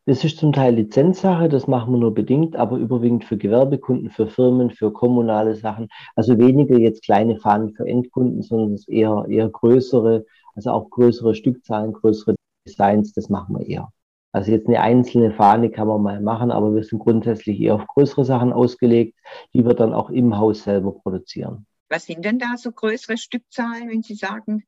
Das 0.07 0.23
ist 0.23 0.37
zum 0.37 0.53
Teil 0.53 0.75
Lizenzsache, 0.75 1.49
das 1.49 1.67
machen 1.67 1.91
wir 1.91 1.99
nur 1.99 2.13
bedingt, 2.13 2.55
aber 2.55 2.77
überwiegend 2.77 3.25
für 3.25 3.35
Gewerbekunden, 3.35 4.09
für 4.09 4.27
Firmen, 4.27 4.71
für 4.71 4.93
kommunale 4.93 5.53
Sachen. 5.53 5.89
Also 6.15 6.37
weniger 6.37 6.77
jetzt 6.77 7.03
kleine 7.03 7.35
Fahnen 7.35 7.73
für 7.73 7.85
Endkunden, 7.85 8.41
sondern 8.41 8.79
eher, 8.87 9.25
eher 9.27 9.49
größere, 9.49 10.25
also 10.55 10.71
auch 10.71 10.89
größere 10.91 11.35
Stückzahlen, 11.35 11.91
größere 11.91 12.35
Designs, 12.65 13.11
das 13.11 13.27
machen 13.27 13.57
wir 13.59 13.67
eher. 13.67 13.89
Also 14.31 14.51
jetzt 14.51 14.69
eine 14.69 14.79
einzelne 14.79 15.33
Fahne 15.33 15.71
kann 15.71 15.89
man 15.89 16.01
mal 16.01 16.21
machen, 16.21 16.51
aber 16.51 16.73
wir 16.73 16.85
sind 16.85 16.99
grundsätzlich 16.99 17.59
eher 17.59 17.75
auf 17.75 17.85
größere 17.87 18.23
Sachen 18.23 18.53
ausgelegt, 18.53 19.19
die 19.53 19.65
wir 19.65 19.73
dann 19.73 19.93
auch 19.93 20.09
im 20.09 20.37
Haus 20.37 20.63
selber 20.63 20.93
produzieren. 20.93 21.65
Was 21.89 22.05
sind 22.05 22.23
denn 22.23 22.39
da 22.39 22.55
so 22.55 22.71
größere 22.71 23.17
Stückzahlen, 23.17 23.89
wenn 23.89 24.03
Sie 24.03 24.15
sagen? 24.15 24.63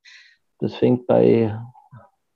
Das 0.60 0.76
fängt 0.76 1.08
bei 1.08 1.58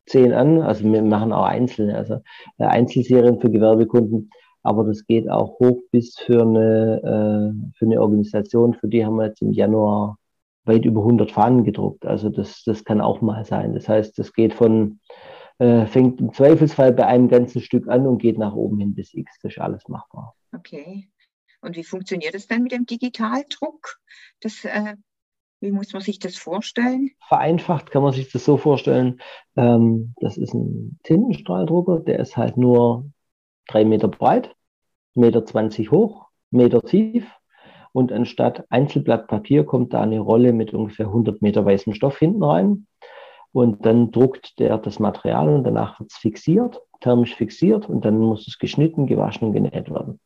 zehn 0.06 0.34
an. 0.34 0.62
Also 0.62 0.84
wir 0.84 1.02
machen 1.02 1.34
auch 1.34 1.46
einzelne, 1.46 1.98
also 1.98 2.16
äh, 2.58 2.66
Einzelserien 2.66 3.40
für 3.40 3.50
Gewerbekunden. 3.50 4.30
Aber 4.64 4.86
das 4.86 5.06
geht 5.06 5.30
auch 5.30 5.60
hoch 5.60 5.82
bis 5.92 6.18
für 6.18 6.42
eine, 6.42 7.00
äh, 7.00 7.74
für 7.78 7.86
eine 7.86 8.02
Organisation. 8.02 8.74
Für 8.74 8.88
die 8.88 9.06
haben 9.06 9.18
wir 9.18 9.28
jetzt 9.28 9.42
im 9.42 9.52
Januar 9.52 10.18
weit 10.66 10.86
über 10.86 11.02
100 11.02 11.32
Fahnen 11.32 11.64
gedruckt. 11.66 12.06
Also 12.06 12.30
das, 12.30 12.64
das 12.64 12.86
kann 12.86 13.02
auch 13.02 13.22
mal 13.22 13.44
sein. 13.46 13.74
Das 13.74 13.90
heißt, 13.90 14.18
das 14.18 14.34
geht 14.34 14.54
von, 14.54 15.00
äh, 15.60 15.86
fängt 15.86 16.22
im 16.22 16.34
Zweifelsfall 16.34 16.94
bei 16.94 17.06
einem 17.06 17.28
ganzen 17.28 17.62
Stück 17.62 17.88
an 17.90 18.08
und 18.08 18.20
geht 18.20 18.38
nach 18.38 18.56
oben 18.56 18.80
hin 18.80 18.96
bis 18.96 19.14
X. 19.14 19.38
Das 19.42 19.54
ist 19.54 19.60
alles 19.60 19.88
machbar. 19.90 20.36
Okay. 20.56 21.10
Und 21.62 21.76
wie 21.76 21.84
funktioniert 21.84 22.34
das 22.34 22.48
dann 22.48 22.64
mit 22.64 22.72
dem 22.72 22.86
Digitaldruck? 22.86 24.00
Das 24.42 24.66
äh, 24.66 24.96
wie 25.64 25.72
muss 25.72 25.94
man 25.94 26.02
sich 26.02 26.20
das 26.20 26.36
vorstellen? 26.36 27.12
Vereinfacht 27.28 27.90
kann 27.90 28.04
man 28.04 28.12
sich 28.12 28.30
das 28.32 28.44
so 28.44 28.58
vorstellen. 28.58 29.22
Ähm, 29.56 30.14
das 30.20 30.38
ist 30.38 30.54
ein 30.54 31.00
Tintenstrahldrucker, 31.04 32.02
der 32.02 32.20
ist 32.20 32.36
halt 32.36 32.58
nur 32.58 33.10
drei 33.68 33.86
Meter 33.86 34.10
breit, 34.10 34.54
Meter 35.16 35.46
zwanzig 35.46 35.90
hoch, 35.90 36.28
Meter 36.52 36.82
tief. 36.82 37.32
Und 37.94 38.12
anstatt 38.12 38.66
Einzelblatt 38.70 39.28
Papier 39.28 39.66
kommt 39.66 39.94
da 39.94 40.02
eine 40.02 40.20
Rolle 40.20 40.52
mit 40.52 40.74
ungefähr 40.74 41.06
100 41.06 41.42
Meter 41.42 41.64
weißem 41.64 41.94
Stoff 41.94 42.18
hinten 42.18 42.44
rein. 42.44 42.88
Und 43.54 43.86
dann 43.86 44.12
druckt 44.12 44.60
der 44.60 44.78
das 44.80 45.00
Material 45.00 45.48
und 45.48 45.64
danach 45.64 46.00
wird 46.00 46.12
es 46.12 46.18
fixiert, 46.18 46.82
thermisch 47.00 47.36
fixiert 47.36 47.88
und 47.88 48.04
dann 48.04 48.20
muss 48.20 48.48
es 48.48 48.58
geschnitten, 48.58 49.06
gewaschen 49.06 49.48
und 49.48 49.54
genäht 49.54 49.92
werden. 49.92 50.20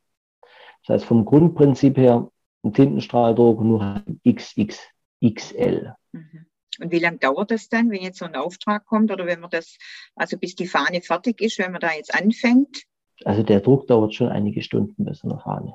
Das 0.86 0.94
heißt, 0.94 1.04
vom 1.04 1.26
Grundprinzip 1.26 1.98
her 1.98 2.28
ein 2.64 2.72
Tintenstrahldruck 2.72 3.60
nur 3.60 4.02
XX 4.26 4.80
XL. 5.24 5.94
Mhm. 6.12 6.46
Und 6.80 6.92
wie 6.92 7.00
lange 7.00 7.18
dauert 7.18 7.50
das 7.50 7.68
dann, 7.68 7.90
wenn 7.90 8.02
jetzt 8.02 8.18
so 8.18 8.24
ein 8.24 8.36
Auftrag 8.36 8.86
kommt 8.86 9.10
oder 9.10 9.26
wenn 9.26 9.40
man 9.40 9.50
das, 9.50 9.76
also 10.14 10.38
bis 10.38 10.54
die 10.54 10.66
Fahne 10.66 11.00
fertig 11.00 11.40
ist, 11.40 11.58
wenn 11.58 11.72
man 11.72 11.80
da 11.80 11.92
jetzt 11.92 12.14
anfängt? 12.14 12.84
Also 13.24 13.42
der 13.42 13.60
Druck 13.60 13.88
dauert 13.88 14.14
schon 14.14 14.28
einige 14.28 14.62
Stunden 14.62 15.04
bei 15.04 15.12
so 15.12 15.28
einer 15.28 15.40
Fahne. 15.40 15.74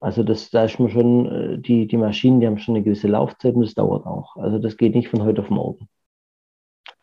Also 0.00 0.22
das, 0.24 0.50
da 0.50 0.64
ist 0.64 0.80
man 0.80 0.90
schon, 0.90 1.26
äh, 1.26 1.58
die, 1.58 1.86
die 1.86 1.96
Maschinen, 1.96 2.40
die 2.40 2.46
haben 2.46 2.58
schon 2.58 2.74
eine 2.74 2.84
gewisse 2.84 3.08
Laufzeit 3.08 3.54
und 3.54 3.62
das 3.62 3.74
dauert 3.74 4.06
auch. 4.06 4.36
Also 4.36 4.58
das 4.58 4.76
geht 4.76 4.94
nicht 4.94 5.08
von 5.08 5.22
heute 5.22 5.42
auf 5.42 5.50
morgen. 5.50 5.88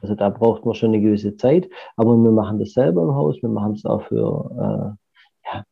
Also 0.02 0.16
da 0.16 0.30
braucht 0.30 0.66
man 0.66 0.76
schon 0.76 0.90
eine 0.90 1.02
gewisse 1.02 1.36
Zeit, 1.38 1.70
aber 1.96 2.16
wir 2.18 2.32
machen 2.32 2.60
das 2.60 2.72
selber 2.72 3.04
im 3.04 3.16
Haus, 3.16 3.42
wir 3.42 3.50
machen 3.50 3.74
es 3.74 3.86
auch 3.86 4.04
für 4.04 4.98
äh, 5.48 5.50
ja, 5.50 5.66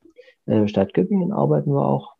äh, 0.45 0.67
Stadt 0.67 0.93
Göppingen 0.93 1.31
arbeiten 1.31 1.71
wir 1.71 1.85
auch, 1.85 2.15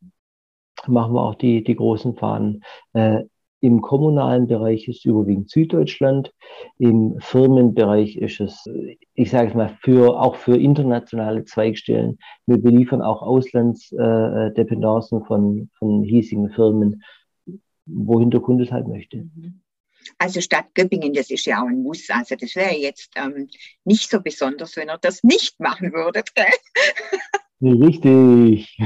machen 0.87 1.13
wir 1.13 1.21
auch 1.21 1.35
die, 1.35 1.63
die 1.63 1.75
großen 1.75 2.15
Fahnen. 2.15 2.63
Äh, 2.93 3.23
im 3.59 3.81
kommunalen 3.81 4.47
Bereich 4.47 4.87
ist 4.87 5.05
überwiegend 5.05 5.49
Süddeutschland. 5.49 6.31
Im 6.77 7.19
Firmenbereich 7.19 8.15
ist 8.17 8.39
es, 8.39 8.69
ich 9.13 9.31
sage 9.31 9.49
es 9.49 9.55
mal, 9.55 9.77
für, 9.81 10.19
auch 10.19 10.35
für 10.35 10.57
internationale 10.57 11.45
Zweigstellen. 11.45 12.19
Wir 12.45 12.57
beliefern 12.57 13.01
auch 13.01 13.21
Auslandsdependancen 13.21 15.23
von, 15.25 15.69
von 15.79 16.03
hiesigen 16.03 16.51
Firmen, 16.51 17.03
wohin 17.85 18.29
der 18.29 18.41
Kunde 18.41 18.65
es 18.65 18.71
halt 18.71 18.87
möchte. 18.87 19.17
Mhm. 19.17 19.61
Also 20.17 20.39
Stadt 20.39 20.73
Göppingen, 20.73 21.13
das 21.13 21.29
ist 21.29 21.45
ja 21.45 21.61
auch 21.61 21.67
ein 21.67 21.81
Muss. 21.81 22.09
Also 22.09 22.35
das 22.35 22.55
wäre 22.55 22.75
jetzt 22.75 23.11
ähm, 23.15 23.49
nicht 23.83 24.09
so 24.09 24.21
besonders, 24.21 24.77
wenn 24.77 24.89
er 24.89 24.97
das 24.97 25.23
nicht 25.23 25.59
machen 25.59 25.91
würde. 25.91 26.23
Richtig. 27.61 28.77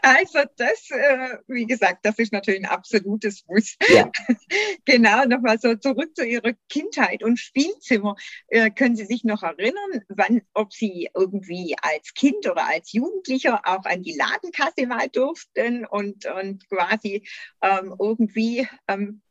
Also 0.00 0.40
das, 0.56 0.90
äh, 0.90 1.38
wie 1.46 1.66
gesagt, 1.66 2.04
das 2.04 2.18
ist 2.18 2.32
natürlich 2.32 2.60
ein 2.60 2.70
absolutes 2.70 3.44
Muss. 3.46 3.76
Ja. 3.88 4.10
genau, 4.84 5.24
nochmal 5.24 5.58
so 5.58 5.74
zurück 5.76 6.14
zu 6.14 6.26
Ihrer 6.26 6.52
Kindheit 6.68 7.22
und 7.22 7.38
Spielzimmer. 7.38 8.16
Äh, 8.48 8.70
können 8.70 8.96
Sie 8.96 9.04
sich 9.04 9.24
noch 9.24 9.42
erinnern, 9.42 10.04
wann, 10.08 10.42
ob 10.54 10.72
Sie 10.72 11.08
irgendwie 11.14 11.76
als 11.80 12.14
Kind 12.14 12.48
oder 12.48 12.66
als 12.66 12.92
Jugendlicher 12.92 13.60
auch 13.64 13.84
an 13.84 14.02
die 14.02 14.16
Ladenkasse 14.16 14.86
mal 14.86 15.08
durften 15.08 15.86
und, 15.86 16.26
und 16.26 16.68
quasi 16.68 17.26
ähm, 17.62 17.94
irgendwie 17.98 18.68
ähm, 18.88 19.22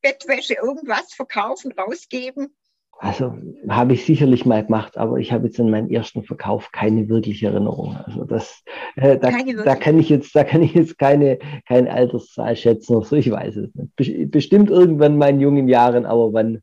Bettwäsche, 0.00 0.54
irgendwas 0.54 1.12
verkaufen, 1.12 1.72
rausgeben? 1.72 2.54
Also 2.98 3.36
habe 3.68 3.94
ich 3.94 4.04
sicherlich 4.04 4.46
mal 4.46 4.64
gemacht, 4.64 4.96
aber 4.96 5.18
ich 5.18 5.32
habe 5.32 5.46
jetzt 5.46 5.58
in 5.58 5.70
meinem 5.70 5.90
ersten 5.90 6.22
Verkauf 6.22 6.72
keine 6.72 7.08
wirkliche 7.08 7.48
Erinnerung. 7.48 7.96
Also 7.96 8.24
das, 8.24 8.62
äh, 8.96 9.18
da, 9.18 9.30
da, 9.30 9.76
kann 9.76 9.98
ich 9.98 10.08
jetzt, 10.08 10.34
da 10.34 10.44
kann 10.44 10.62
ich 10.62 10.74
jetzt 10.74 10.98
keine, 10.98 11.38
keine 11.68 11.92
Alterszahl 11.92 12.56
schätzen. 12.56 13.02
So, 13.02 13.16
ich 13.16 13.30
weiß 13.30 13.56
es 13.56 13.74
nicht. 13.74 14.30
Bestimmt 14.30 14.70
irgendwann 14.70 15.12
in 15.12 15.18
meinen 15.18 15.40
jungen 15.40 15.68
Jahren, 15.68 16.06
aber 16.06 16.32
wann, 16.32 16.62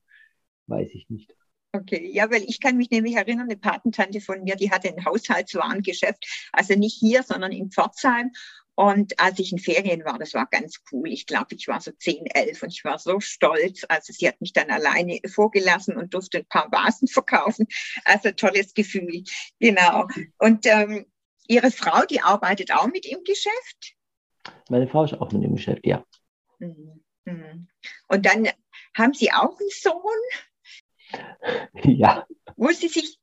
weiß 0.67 0.89
ich 0.93 1.09
nicht. 1.09 1.35
Okay, 1.73 2.09
ja, 2.11 2.29
weil 2.29 2.43
ich 2.43 2.59
kann 2.59 2.75
mich 2.75 2.89
nämlich 2.91 3.15
erinnern, 3.15 3.47
eine 3.49 3.55
Patentante 3.55 4.19
von 4.19 4.43
mir, 4.43 4.57
die 4.57 4.71
hatte 4.71 4.89
ein 4.89 5.05
Haushaltswarengeschäft, 5.05 6.49
also 6.51 6.75
nicht 6.75 6.97
hier, 6.99 7.23
sondern 7.23 7.53
in 7.53 7.71
Pforzheim. 7.71 8.31
Und 8.75 9.19
als 9.19 9.37
ich 9.39 9.51
in 9.51 9.59
Ferien 9.59 10.05
war, 10.05 10.17
das 10.17 10.33
war 10.33 10.47
ganz 10.47 10.81
cool. 10.91 11.09
Ich 11.09 11.25
glaube, 11.25 11.55
ich 11.55 11.67
war 11.67 11.81
so 11.81 11.91
10, 11.91 12.25
11 12.27 12.63
und 12.63 12.69
ich 12.69 12.83
war 12.83 12.97
so 12.97 13.19
stolz. 13.19 13.85
Also 13.89 14.13
sie 14.13 14.27
hat 14.27 14.39
mich 14.39 14.53
dann 14.53 14.69
alleine 14.69 15.19
vorgelassen 15.27 15.97
und 15.97 16.13
durfte 16.13 16.39
ein 16.39 16.47
paar 16.47 16.71
Vasen 16.71 17.07
verkaufen. 17.07 17.67
Also 18.05 18.31
tolles 18.31 18.73
Gefühl. 18.73 19.23
Genau. 19.59 20.07
Und 20.37 20.65
ähm, 20.65 21.05
Ihre 21.47 21.71
Frau, 21.71 22.05
die 22.05 22.21
arbeitet 22.21 22.71
auch 22.71 22.87
mit 22.87 23.05
im 23.05 23.23
Geschäft? 23.23 23.95
Meine 24.69 24.87
Frau 24.87 25.03
ist 25.03 25.13
auch 25.15 25.31
mit 25.31 25.43
im 25.43 25.55
Geschäft, 25.55 25.85
ja. 25.85 26.05
Mhm. 26.59 27.03
Mhm. 27.25 27.67
Und 28.07 28.25
dann 28.25 28.47
haben 28.95 29.13
Sie 29.13 29.31
auch 29.31 29.59
einen 29.59 29.69
Sohn? 29.69 30.01
Ja. 31.83 32.25
Wo 32.55 32.69
Sie 32.69 32.87
sich 32.87 33.19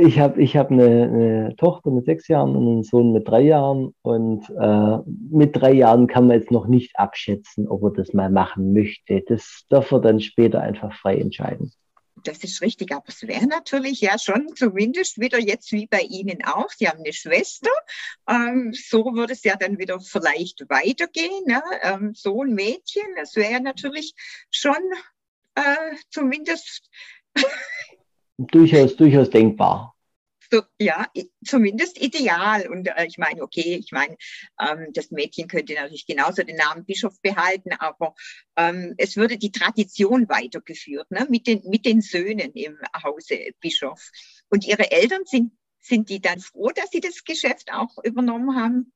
ich 0.00 0.18
habe 0.20 0.40
ich 0.40 0.56
hab 0.56 0.70
eine, 0.70 0.84
eine, 0.84 1.56
Tochter 1.56 1.90
mit 1.90 2.06
sechs 2.06 2.28
Jahren 2.28 2.56
und 2.56 2.68
einen 2.68 2.82
Sohn 2.84 3.12
mit 3.12 3.28
drei 3.28 3.42
Jahren. 3.42 3.94
Und 4.02 4.48
äh, 4.50 4.98
mit 5.30 5.56
drei 5.56 5.72
Jahren 5.72 6.06
kann 6.06 6.26
man 6.26 6.38
jetzt 6.38 6.50
noch 6.50 6.66
nicht 6.66 6.98
abschätzen, 6.98 7.68
ob 7.68 7.82
er 7.82 7.90
das 7.90 8.12
mal 8.12 8.30
machen 8.30 8.72
möchte. 8.72 9.22
Das 9.26 9.64
darf 9.68 9.90
er 9.92 10.00
dann 10.00 10.20
später 10.20 10.60
einfach 10.60 10.96
frei 10.96 11.16
entscheiden. 11.16 11.72
Das 12.24 12.42
ist 12.42 12.60
richtig, 12.60 12.92
aber 12.92 13.04
es 13.06 13.22
wäre 13.22 13.46
natürlich 13.46 14.00
ja 14.00 14.18
schon 14.18 14.48
zumindest 14.56 15.20
wieder 15.20 15.38
jetzt 15.38 15.70
wie 15.72 15.86
bei 15.86 16.00
Ihnen 16.00 16.44
auch. 16.44 16.68
Sie 16.70 16.88
haben 16.88 17.00
eine 17.00 17.12
Schwester. 17.12 17.70
Ähm, 18.28 18.72
so 18.72 19.04
würde 19.14 19.34
es 19.34 19.44
ja 19.44 19.56
dann 19.56 19.78
wieder 19.78 20.00
vielleicht 20.00 20.64
weitergehen. 20.68 21.44
Ne? 21.46 21.62
Ähm, 21.82 22.14
Sohn, 22.14 22.54
Mädchen, 22.54 23.06
das 23.16 23.36
wäre 23.36 23.60
natürlich 23.60 24.14
schon 24.50 24.76
äh, 25.54 25.96
zumindest 26.10 26.88
durchaus, 28.38 28.96
durchaus 28.96 29.30
denkbar. 29.30 29.96
So, 30.50 30.62
ja, 30.78 31.06
zumindest 31.44 32.00
ideal. 32.00 32.68
Und 32.68 32.86
äh, 32.88 33.06
ich 33.06 33.18
meine, 33.18 33.42
okay, 33.42 33.76
ich 33.76 33.90
meine, 33.90 34.16
ähm, 34.60 34.88
das 34.92 35.10
Mädchen 35.10 35.48
könnte 35.48 35.74
natürlich 35.74 36.06
genauso 36.06 36.42
den 36.42 36.56
Namen 36.56 36.84
Bischof 36.84 37.20
behalten, 37.20 37.70
aber 37.78 38.14
ähm, 38.56 38.94
es 38.96 39.16
würde 39.16 39.38
die 39.38 39.50
Tradition 39.50 40.28
weitergeführt, 40.28 41.10
ne, 41.10 41.26
mit 41.28 41.46
den, 41.46 41.62
mit 41.68 41.84
den 41.84 42.00
Söhnen 42.00 42.52
im 42.52 42.78
Hause 43.02 43.38
Bischof. 43.60 44.10
Und 44.48 44.66
ihre 44.66 44.90
Eltern 44.90 45.22
sind, 45.24 45.52
sind 45.80 46.10
die 46.10 46.20
dann 46.20 46.38
froh, 46.38 46.70
dass 46.74 46.90
sie 46.90 47.00
das 47.00 47.24
Geschäft 47.24 47.72
auch 47.72 47.96
übernommen 48.04 48.54
haben? 48.54 48.92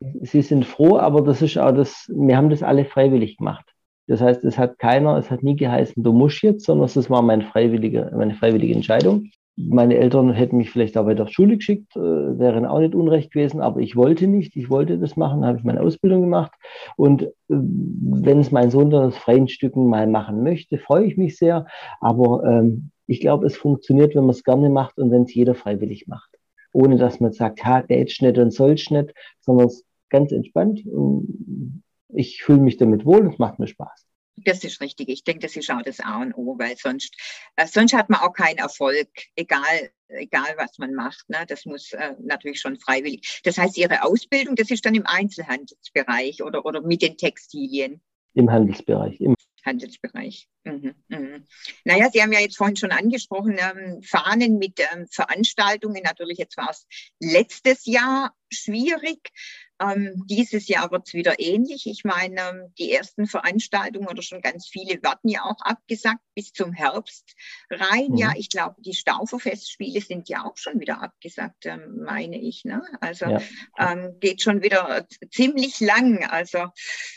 Sie 0.00 0.42
sind 0.42 0.64
froh, 0.64 0.98
aber 0.98 1.22
das 1.22 1.42
ist 1.42 1.56
auch 1.58 1.72
das, 1.72 2.06
wir 2.08 2.36
haben 2.36 2.50
das 2.50 2.62
alle 2.62 2.84
freiwillig 2.84 3.38
gemacht. 3.38 3.75
Das 4.06 4.20
heißt, 4.20 4.44
es 4.44 4.58
hat 4.58 4.78
keiner, 4.78 5.16
es 5.16 5.30
hat 5.30 5.42
nie 5.42 5.56
geheißen, 5.56 6.02
du 6.02 6.12
musst 6.12 6.42
jetzt, 6.42 6.64
sondern 6.64 6.86
es 6.86 7.10
war 7.10 7.22
meine 7.22 7.42
freiwillige, 7.42 8.12
meine 8.16 8.34
freiwillige 8.34 8.74
Entscheidung. 8.74 9.30
Meine 9.58 9.96
Eltern 9.96 10.32
hätten 10.32 10.58
mich 10.58 10.70
vielleicht 10.70 10.98
auch 10.98 11.06
weiter 11.06 11.22
auf 11.22 11.30
Schule 11.30 11.56
geschickt, 11.56 11.96
äh, 11.96 11.98
wären 12.38 12.66
auch 12.66 12.78
nicht 12.78 12.94
unrecht 12.94 13.32
gewesen, 13.32 13.62
aber 13.62 13.80
ich 13.80 13.96
wollte 13.96 14.26
nicht, 14.26 14.54
ich 14.54 14.68
wollte 14.68 14.98
das 14.98 15.16
machen, 15.16 15.46
habe 15.46 15.58
ich 15.58 15.64
meine 15.64 15.80
Ausbildung 15.80 16.20
gemacht. 16.20 16.52
Und 16.96 17.22
äh, 17.22 17.28
wenn 17.48 18.38
es 18.38 18.52
mein 18.52 18.70
Sohn 18.70 18.90
dann 18.90 19.06
aus 19.06 19.16
freien 19.16 19.48
Stücken 19.48 19.86
mal 19.86 20.06
machen 20.06 20.42
möchte, 20.42 20.76
freue 20.76 21.06
ich 21.06 21.16
mich 21.16 21.38
sehr. 21.38 21.66
Aber 22.00 22.44
ähm, 22.44 22.90
ich 23.06 23.20
glaube, 23.20 23.46
es 23.46 23.56
funktioniert, 23.56 24.14
wenn 24.14 24.24
man 24.24 24.30
es 24.30 24.44
gerne 24.44 24.68
macht 24.68 24.98
und 24.98 25.10
wenn 25.10 25.22
es 25.22 25.34
jeder 25.34 25.54
freiwillig 25.54 26.06
macht. 26.06 26.30
Ohne 26.72 26.96
dass 26.98 27.20
man 27.20 27.32
sagt, 27.32 27.64
ha, 27.64 27.80
der 27.80 28.00
jetzt 28.00 28.20
nicht 28.20 28.36
und 28.36 28.52
soll's 28.52 28.90
nicht, 28.90 29.14
sondern 29.40 29.68
es 29.68 29.84
ganz 30.10 30.32
entspannt. 30.32 30.84
Und 30.86 31.82
ich 32.08 32.42
fühle 32.42 32.60
mich 32.60 32.76
damit 32.76 33.04
wohl 33.04 33.20
und 33.20 33.32
es 33.34 33.38
macht 33.38 33.58
mir 33.58 33.66
Spaß. 33.66 34.06
Das 34.44 34.62
ist 34.64 34.80
richtig. 34.82 35.08
Ich 35.08 35.24
denke, 35.24 35.40
das 35.40 35.56
ist 35.56 35.70
auch 35.70 35.82
das 35.82 36.00
A 36.00 36.20
und 36.20 36.34
O, 36.34 36.58
weil 36.58 36.76
sonst, 36.76 37.14
äh, 37.56 37.66
sonst 37.66 37.94
hat 37.94 38.10
man 38.10 38.20
auch 38.20 38.34
keinen 38.34 38.58
Erfolg, 38.58 39.08
egal, 39.34 39.90
egal 40.08 40.54
was 40.58 40.78
man 40.78 40.92
macht. 40.92 41.28
Ne? 41.28 41.38
Das 41.48 41.64
muss 41.64 41.92
äh, 41.92 42.14
natürlich 42.20 42.60
schon 42.60 42.78
freiwillig. 42.78 43.40
Das 43.44 43.56
heißt, 43.56 43.78
Ihre 43.78 44.02
Ausbildung, 44.02 44.54
das 44.54 44.70
ist 44.70 44.84
dann 44.84 44.94
im 44.94 45.06
Einzelhandelsbereich 45.06 46.42
oder, 46.42 46.66
oder 46.66 46.82
mit 46.82 47.00
den 47.00 47.16
Textilien? 47.16 48.02
Im 48.34 48.50
Handelsbereich. 48.52 49.18
Im 49.20 49.34
Handelsbereich. 49.64 50.48
Mhm, 50.64 50.94
mhm. 51.08 51.46
Naja, 51.84 52.10
Sie 52.12 52.22
haben 52.22 52.32
ja 52.32 52.40
jetzt 52.40 52.58
vorhin 52.58 52.76
schon 52.76 52.92
angesprochen, 52.92 53.58
ähm, 53.58 54.02
Fahnen 54.02 54.58
mit 54.58 54.80
ähm, 54.80 55.06
Veranstaltungen. 55.10 56.02
Natürlich, 56.04 56.38
jetzt 56.38 56.58
war 56.58 56.70
es 56.70 56.86
letztes 57.20 57.86
Jahr 57.86 58.34
schwierig. 58.52 59.30
Ähm, 59.80 60.24
dieses 60.26 60.68
Jahr 60.68 60.90
wird 60.90 61.08
es 61.08 61.14
wieder 61.14 61.38
ähnlich. 61.38 61.86
Ich 61.86 62.04
meine, 62.04 62.40
ähm, 62.40 62.74
die 62.78 62.92
ersten 62.92 63.26
Veranstaltungen 63.26 64.08
oder 64.08 64.22
schon 64.22 64.40
ganz 64.40 64.68
viele 64.68 65.02
werden 65.02 65.28
ja 65.28 65.42
auch 65.42 65.60
abgesagt 65.60 66.20
bis 66.34 66.52
zum 66.52 66.72
Herbst 66.72 67.34
rein. 67.70 68.08
Mhm. 68.10 68.16
Ja, 68.16 68.32
ich 68.36 68.48
glaube, 68.48 68.76
die 68.80 68.94
Stauferfestspiele 68.94 70.00
sind 70.00 70.28
ja 70.28 70.44
auch 70.44 70.56
schon 70.56 70.80
wieder 70.80 71.02
abgesagt, 71.02 71.66
ähm, 71.66 72.02
meine 72.04 72.40
ich. 72.40 72.64
Ne? 72.64 72.82
Also 73.00 73.26
ja. 73.26 73.40
ähm, 73.78 74.16
geht 74.20 74.42
schon 74.42 74.62
wieder 74.62 75.06
ziemlich 75.30 75.80
lang. 75.80 76.24
Also 76.24 76.66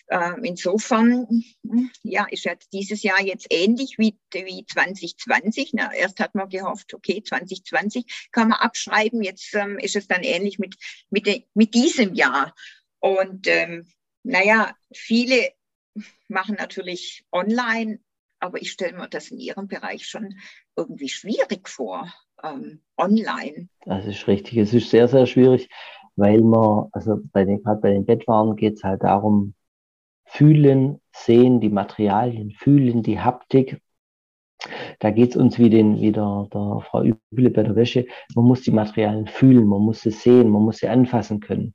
ähm, 0.10 0.44
insofern, 0.44 1.28
ja, 2.04 2.26
ist 2.30 2.46
jetzt 2.46 2.74
dieses 2.74 3.04
Jahr 3.04 3.22
jetzt 3.22 3.48
ähnlich 3.50 3.98
wie, 3.98 4.18
wie 4.34 4.66
2020. 4.66 5.72
Na, 5.74 5.94
erst 5.94 6.20
hat 6.20 6.36
man 6.36 6.50
gehofft, 6.50 6.94
okay, 6.94 7.24
2020 7.24 8.30
kann 8.32 8.50
man 8.50 8.60
abschreiben. 8.60 9.24
Jetzt 9.24 9.54
ähm, 9.56 9.78
ist 9.80 9.96
es 9.96 10.08
dann 10.08 10.24
ähnlich 10.24 10.60
mit, 10.60 10.76
mit, 11.10 11.26
de, 11.26 11.44
mit 11.54 11.74
diesem 11.74 12.14
Jahr. 12.14 12.54
Und 13.00 13.48
ähm, 13.48 13.88
naja, 14.24 14.74
viele 14.94 15.52
machen 16.28 16.56
natürlich 16.58 17.26
online, 17.32 18.00
aber 18.40 18.62
ich 18.62 18.72
stelle 18.72 18.98
mir 18.98 19.10
das 19.10 19.32
in 19.32 19.40
ihrem 19.40 19.68
Bereich 19.68 20.06
schon 20.08 20.36
irgendwie 20.76 21.10
schwierig 21.10 21.68
vor, 21.68 22.14
ähm, 22.44 22.82
online. 22.98 23.70
Das 23.86 24.06
ist 24.06 24.28
richtig. 24.28 24.58
Es 24.58 24.74
ist 24.74 24.90
sehr, 24.90 25.08
sehr 25.08 25.26
schwierig, 25.26 25.70
weil 26.16 26.42
man, 26.42 26.90
also 26.92 27.20
bei 27.32 27.46
den, 27.46 27.62
gerade 27.64 27.82
bei 27.82 27.92
den 27.92 28.06
Bettwaren 28.06 28.56
geht 28.56 28.76
es 28.76 28.84
halt 28.84 29.04
darum, 29.04 29.56
fühlen, 30.26 31.02
sehen, 31.12 31.60
die 31.60 31.70
Materialien, 31.70 32.52
fühlen, 32.52 33.04
die 33.04 33.20
Haptik. 33.20 33.82
Da 35.00 35.12
geht 35.12 35.32
es 35.32 35.36
uns 35.38 35.58
wie, 35.58 35.70
den, 35.70 36.02
wie 36.02 36.12
der, 36.12 36.48
der 36.54 36.82
Frau 36.90 37.04
Üble 37.04 37.50
bei 37.50 37.64
der 37.64 37.76
Wäsche. 37.76 38.06
Man 38.36 38.46
muss 38.46 38.62
die 38.62 38.72
Materialien 38.72 39.28
fühlen, 39.28 39.66
man 39.66 39.82
muss 39.82 40.02
sie 40.02 40.12
sehen, 40.12 40.50
man 40.50 40.64
muss 40.64 40.80
sie 40.80 40.90
anfassen 40.90 41.40
können 41.40 41.74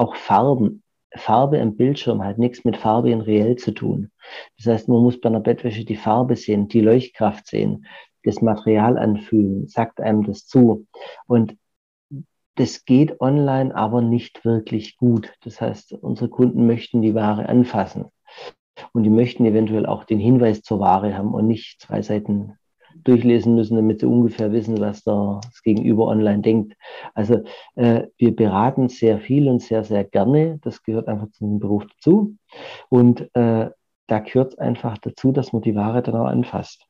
auch 0.00 0.16
Farben. 0.16 0.82
Farbe 1.14 1.58
im 1.58 1.76
Bildschirm 1.76 2.24
hat 2.24 2.38
nichts 2.38 2.64
mit 2.64 2.76
Farbe 2.76 3.10
in 3.10 3.20
reell 3.20 3.56
zu 3.56 3.72
tun. 3.72 4.10
Das 4.56 4.66
heißt, 4.66 4.88
man 4.88 5.02
muss 5.02 5.20
bei 5.20 5.28
einer 5.28 5.40
Bettwäsche 5.40 5.84
die 5.84 5.96
Farbe 5.96 6.36
sehen, 6.36 6.68
die 6.68 6.80
Leuchtkraft 6.80 7.48
sehen, 7.48 7.86
das 8.22 8.40
Material 8.40 8.96
anfühlen, 8.96 9.66
sagt 9.66 10.00
einem 10.00 10.24
das 10.24 10.46
zu. 10.46 10.86
Und 11.26 11.56
das 12.54 12.84
geht 12.84 13.20
online 13.20 13.74
aber 13.74 14.02
nicht 14.02 14.44
wirklich 14.44 14.96
gut. 14.96 15.32
Das 15.42 15.60
heißt, 15.60 15.94
unsere 15.94 16.30
Kunden 16.30 16.66
möchten 16.66 17.02
die 17.02 17.14
Ware 17.14 17.48
anfassen. 17.48 18.06
Und 18.92 19.04
die 19.04 19.10
möchten 19.10 19.44
eventuell 19.44 19.86
auch 19.86 20.04
den 20.04 20.18
Hinweis 20.18 20.62
zur 20.62 20.80
Ware 20.80 21.16
haben 21.16 21.34
und 21.34 21.46
nicht 21.46 21.80
zwei 21.80 22.02
Seiten 22.02 22.56
durchlesen 23.04 23.54
müssen, 23.54 23.76
damit 23.76 24.00
sie 24.00 24.06
ungefähr 24.06 24.52
wissen, 24.52 24.80
was 24.80 25.02
das 25.04 25.62
Gegenüber 25.62 26.06
online 26.06 26.42
denkt. 26.42 26.74
Also 27.14 27.42
äh, 27.76 28.02
wir 28.18 28.34
beraten 28.34 28.88
sehr 28.88 29.18
viel 29.18 29.48
und 29.48 29.62
sehr, 29.62 29.84
sehr 29.84 30.04
gerne. 30.04 30.58
Das 30.62 30.82
gehört 30.82 31.08
einfach 31.08 31.30
zu 31.30 31.44
dem 31.44 31.58
Beruf 31.60 31.86
dazu. 31.86 32.36
Und 32.88 33.34
äh, 33.34 33.70
da 34.06 34.18
gehört 34.18 34.58
einfach 34.58 34.98
dazu, 34.98 35.32
dass 35.32 35.52
man 35.52 35.62
die 35.62 35.74
Ware 35.74 36.02
dann 36.02 36.16
auch 36.16 36.26
anfasst. 36.26 36.86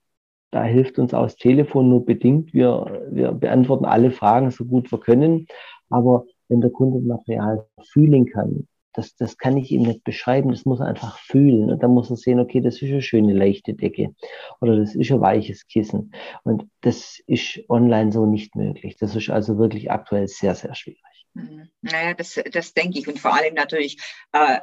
Da 0.51 0.65
hilft 0.65 0.99
uns 0.99 1.15
auch 1.15 1.25
das 1.25 1.37
Telefon 1.37 1.89
nur 1.89 2.05
bedingt. 2.05 2.53
Wir, 2.53 3.07
wir 3.11 3.33
beantworten 3.33 3.85
alle 3.85 4.11
Fragen 4.11 4.51
so 4.51 4.65
gut 4.65 4.91
wir 4.91 4.99
können. 4.99 5.47
Aber 5.91 6.25
wenn 6.49 6.61
der 6.61 6.71
Kunde 6.71 6.99
Material 7.01 7.67
fühlen 7.93 8.27
kann, 8.27 8.67
das, 8.93 9.15
das 9.17 9.39
kann 9.39 9.57
ich 9.57 9.71
ihm 9.71 9.83
nicht 9.83 10.05
beschreiben, 10.05 10.51
das 10.51 10.65
muss 10.65 10.81
er 10.81 10.87
einfach 10.87 11.19
fühlen. 11.19 11.71
Und 11.71 11.83
dann 11.83 11.93
muss 11.93 12.11
er 12.11 12.17
sehen, 12.17 12.41
okay, 12.41 12.61
das 12.61 12.77
ist 12.77 12.91
eine 12.91 13.03
schöne 13.03 13.33
leichte 13.33 13.75
Decke 13.75 14.15
oder 14.61 14.77
das 14.77 14.95
ist 14.95 15.11
ein 15.11 15.21
weiches 15.21 15.67
Kissen. 15.67 16.13
Und 16.43 16.65
das 16.81 17.21
ist 17.27 17.61
online 17.69 18.13
so 18.13 18.27
nicht 18.27 18.57
möglich. 18.57 18.97
Das 18.99 19.15
ist 19.15 19.31
also 19.31 19.59
wirklich 19.59 19.91
aktuell 19.91 20.29
sehr, 20.29 20.55
sehr 20.55 20.75
schwierig. 20.75 21.01
Mhm. 21.35 21.71
Naja, 21.83 22.15
das, 22.15 22.41
das 22.51 22.75
denke 22.75 22.99
ich. 22.99 23.09
Und 23.09 23.19
vor 23.19 23.35
allem 23.35 23.55
natürlich, 23.55 23.99
äh, 24.33 24.61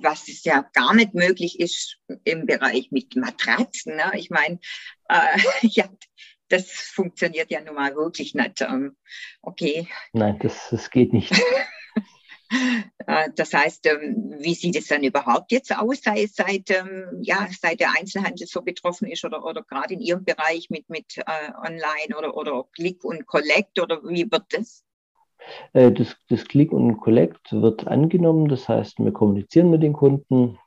was 0.00 0.28
ist 0.28 0.46
ja 0.46 0.64
gar 0.72 0.94
nicht 0.94 1.14
möglich 1.14 1.60
ist 1.60 1.98
im 2.24 2.46
Bereich 2.46 2.90
mit 2.90 3.16
Matratzen. 3.16 3.96
Ne? 3.96 4.12
Ich 4.14 4.30
meine, 4.30 4.58
äh, 5.08 5.38
ja, 5.62 5.88
das 6.48 6.70
funktioniert 6.70 7.50
ja 7.50 7.60
nun 7.60 7.74
mal 7.74 7.94
wirklich 7.94 8.34
nicht. 8.34 8.60
Ähm, 8.62 8.96
okay. 9.42 9.88
Nein, 10.12 10.38
das, 10.40 10.68
das 10.70 10.90
geht 10.90 11.12
nicht. 11.12 11.32
Äh, 13.08 13.30
das 13.36 13.54
heißt, 13.54 13.86
ähm, 13.86 14.34
wie 14.40 14.54
sieht 14.54 14.76
es 14.76 14.88
dann 14.88 15.04
überhaupt 15.04 15.52
jetzt 15.52 15.76
aus, 15.76 16.02
sei 16.02 16.26
seit, 16.26 16.70
ähm, 16.70 17.20
ja, 17.22 17.46
seit 17.56 17.78
der 17.78 17.92
Einzelhandel 17.96 18.46
so 18.46 18.62
betroffen 18.62 19.06
ist 19.08 19.24
oder, 19.24 19.44
oder 19.44 19.62
gerade 19.62 19.94
in 19.94 20.00
Ihrem 20.00 20.24
Bereich 20.24 20.70
mit, 20.70 20.88
mit 20.90 21.16
äh, 21.18 21.22
Online 21.64 22.18
oder, 22.18 22.36
oder 22.36 22.64
Click 22.72 23.04
und 23.04 23.26
Collect 23.26 23.80
oder 23.80 24.02
wie 24.02 24.30
wird 24.30 24.44
das? 24.50 24.84
Äh, 25.72 25.92
das, 25.92 26.16
das 26.28 26.44
Click 26.46 26.72
und 26.72 26.98
Collect 26.98 27.52
wird 27.52 27.86
angenommen, 27.86 28.48
das 28.48 28.68
heißt, 28.68 28.98
wir 28.98 29.12
kommunizieren 29.12 29.70
mit 29.70 29.82
den 29.82 29.92
Kunden, 29.92 30.58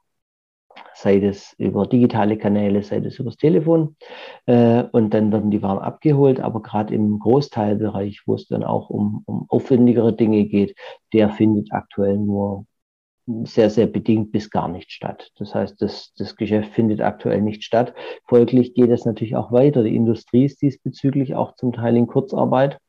sei 1.01 1.19
das 1.19 1.53
über 1.57 1.87
digitale 1.87 2.37
Kanäle, 2.37 2.83
sei 2.83 2.99
das 2.99 3.19
übers 3.19 3.37
Telefon. 3.37 3.95
Äh, 4.45 4.83
und 4.91 5.13
dann 5.13 5.31
werden 5.31 5.51
die 5.51 5.61
Waren 5.61 5.79
abgeholt. 5.79 6.39
Aber 6.41 6.61
gerade 6.61 6.93
im 6.93 7.19
Großteilbereich, 7.19 8.23
wo 8.25 8.35
es 8.35 8.47
dann 8.47 8.63
auch 8.63 8.89
um, 8.89 9.23
um 9.25 9.45
aufwendigere 9.49 10.13
Dinge 10.13 10.45
geht, 10.45 10.75
der 11.13 11.29
findet 11.29 11.71
aktuell 11.71 12.17
nur 12.17 12.65
sehr, 13.43 13.69
sehr 13.69 13.87
bedingt 13.87 14.31
bis 14.31 14.49
gar 14.49 14.67
nicht 14.67 14.91
statt. 14.91 15.31
Das 15.37 15.53
heißt, 15.53 15.81
das, 15.81 16.13
das 16.17 16.35
Geschäft 16.35 16.73
findet 16.73 16.99
aktuell 16.99 17.41
nicht 17.41 17.63
statt. 17.63 17.93
Folglich 18.25 18.73
geht 18.73 18.89
es 18.89 19.05
natürlich 19.05 19.35
auch 19.35 19.51
weiter. 19.51 19.83
Die 19.83 19.95
Industrie 19.95 20.45
ist 20.45 20.61
diesbezüglich 20.61 21.35
auch 21.35 21.55
zum 21.55 21.71
Teil 21.71 21.95
in 21.95 22.07
Kurzarbeit. 22.07 22.79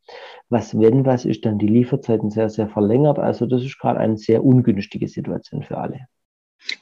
Was, 0.49 0.79
wenn 0.79 1.05
was, 1.05 1.27
ist 1.27 1.45
dann 1.45 1.59
die 1.59 1.69
Lieferzeiten 1.69 2.31
sehr, 2.31 2.49
sehr 2.49 2.69
verlängert. 2.69 3.19
Also 3.19 3.47
das 3.47 3.63
ist 3.63 3.79
gerade 3.79 4.01
eine 4.01 4.17
sehr 4.17 4.45
ungünstige 4.45 5.09
Situation 5.09 5.63
für 5.63 5.79
alle. 5.79 6.07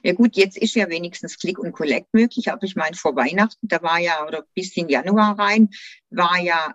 Ja 0.02 0.12
gut, 0.12 0.36
jetzt 0.36 0.56
ist 0.56 0.74
ja 0.74 0.88
wenigstens 0.88 1.38
Click 1.38 1.58
und 1.58 1.72
Collect 1.72 2.12
möglich, 2.12 2.50
aber 2.50 2.64
ich 2.64 2.76
meine, 2.76 2.96
vor 2.96 3.16
Weihnachten, 3.16 3.68
da 3.68 3.82
war 3.82 3.98
ja, 3.98 4.26
oder 4.26 4.44
bis 4.54 4.76
in 4.76 4.88
Januar 4.88 5.38
rein, 5.38 5.70
war 6.10 6.38
ja 6.38 6.74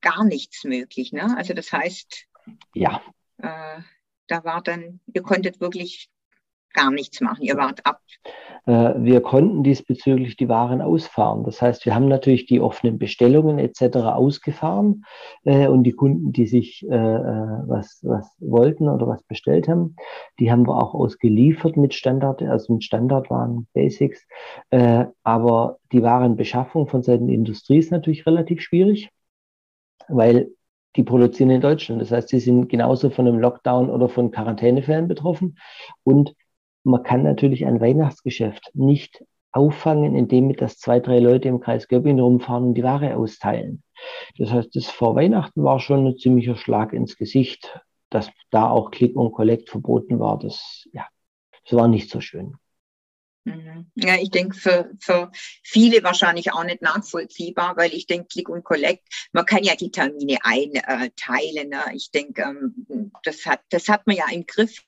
gar 0.00 0.24
nichts 0.24 0.64
möglich. 0.64 1.12
Ne? 1.12 1.36
Also 1.36 1.54
das 1.54 1.72
heißt, 1.72 2.26
ja. 2.74 3.02
Äh, 3.38 3.80
da 4.26 4.44
war 4.44 4.62
dann, 4.62 5.00
ihr 5.12 5.22
konntet 5.22 5.60
wirklich 5.60 6.08
gar 6.74 6.90
nichts 6.90 7.20
machen. 7.20 7.42
Ihr 7.42 7.56
wart 7.56 7.80
ab. 7.84 8.00
Äh, 8.66 8.94
wir 8.96 9.20
konnten 9.20 9.62
diesbezüglich 9.62 10.36
die 10.36 10.48
Waren 10.48 10.80
ausfahren. 10.80 11.44
Das 11.44 11.60
heißt, 11.60 11.84
wir 11.84 11.94
haben 11.94 12.08
natürlich 12.08 12.46
die 12.46 12.60
offenen 12.60 12.98
Bestellungen 12.98 13.58
etc. 13.58 13.96
ausgefahren 13.96 15.04
äh, 15.44 15.68
und 15.68 15.84
die 15.84 15.92
Kunden, 15.92 16.32
die 16.32 16.46
sich 16.46 16.84
äh, 16.86 16.88
was, 16.88 18.00
was 18.02 18.30
wollten 18.40 18.88
oder 18.88 19.06
was 19.06 19.22
bestellt 19.24 19.68
haben, 19.68 19.96
die 20.38 20.50
haben 20.50 20.66
wir 20.66 20.76
auch 20.76 20.94
ausgeliefert 20.94 21.76
mit 21.76 21.94
Standard, 21.94 22.42
also 22.42 22.74
mit 22.74 22.84
Standardwaren, 22.84 23.66
Basics. 23.72 24.26
Aber 25.22 25.78
die 25.92 26.02
Warenbeschaffung 26.02 26.88
von 26.88 27.02
Seiten 27.02 27.26
der 27.28 27.36
Industrie 27.36 27.78
ist 27.78 27.92
natürlich 27.92 28.26
relativ 28.26 28.60
schwierig, 28.60 29.10
weil 30.08 30.50
die 30.96 31.02
produzieren 31.02 31.50
in 31.50 31.60
Deutschland. 31.60 32.00
Das 32.00 32.10
heißt, 32.10 32.28
sie 32.28 32.40
sind 32.40 32.68
genauso 32.68 33.10
von 33.10 33.26
einem 33.26 33.38
Lockdown 33.38 33.90
oder 33.90 34.08
von 34.08 34.30
Quarantänefällen 34.30 35.08
betroffen. 35.08 35.58
Und 36.02 36.34
man 36.84 37.02
kann 37.02 37.22
natürlich 37.22 37.66
ein 37.66 37.80
Weihnachtsgeschäft 37.80 38.70
nicht 38.74 39.24
auffangen, 39.52 40.16
indem 40.16 40.46
mit 40.46 40.60
das 40.60 40.78
zwei, 40.78 41.00
drei 41.00 41.20
Leute 41.20 41.48
im 41.48 41.60
Kreis 41.60 41.88
Göppingen 41.88 42.20
rumfahren 42.20 42.64
und 42.64 42.74
die 42.74 42.82
Ware 42.82 43.16
austeilen. 43.16 43.82
Das 44.38 44.50
heißt, 44.50 44.74
das 44.74 44.86
vor 44.86 45.14
Weihnachten 45.14 45.62
war 45.62 45.80
schon 45.80 46.06
ein 46.06 46.18
ziemlicher 46.18 46.56
Schlag 46.56 46.92
ins 46.92 47.16
Gesicht, 47.16 47.80
dass 48.10 48.30
da 48.50 48.68
auch 48.68 48.90
Click 48.90 49.16
und 49.16 49.32
Collect 49.32 49.70
verboten 49.70 50.18
war. 50.18 50.38
Das, 50.38 50.88
ja, 50.92 51.06
das 51.64 51.78
war 51.78 51.88
nicht 51.88 52.10
so 52.10 52.20
schön. 52.20 52.56
Mhm. 53.44 53.90
Ja, 53.94 54.16
ich 54.16 54.30
denke 54.30 54.56
für, 54.56 54.90
für 54.98 55.30
viele 55.62 56.02
wahrscheinlich 56.02 56.52
auch 56.52 56.64
nicht 56.64 56.82
nachvollziehbar, 56.82 57.76
weil 57.76 57.92
ich 57.92 58.06
denke, 58.06 58.28
Click 58.28 58.48
und 58.48 58.64
Collect, 58.64 59.02
man 59.32 59.44
kann 59.44 59.62
ja 59.62 59.76
die 59.76 59.90
Termine 59.90 60.38
einteilen. 60.42 61.68
Ne? 61.68 61.82
Ich 61.94 62.10
denke, 62.10 62.42
ähm, 62.42 63.12
das 63.22 63.44
hat, 63.44 63.60
das 63.70 63.88
hat 63.88 64.06
man 64.06 64.16
ja 64.16 64.24
im 64.32 64.46
Griff 64.46 64.82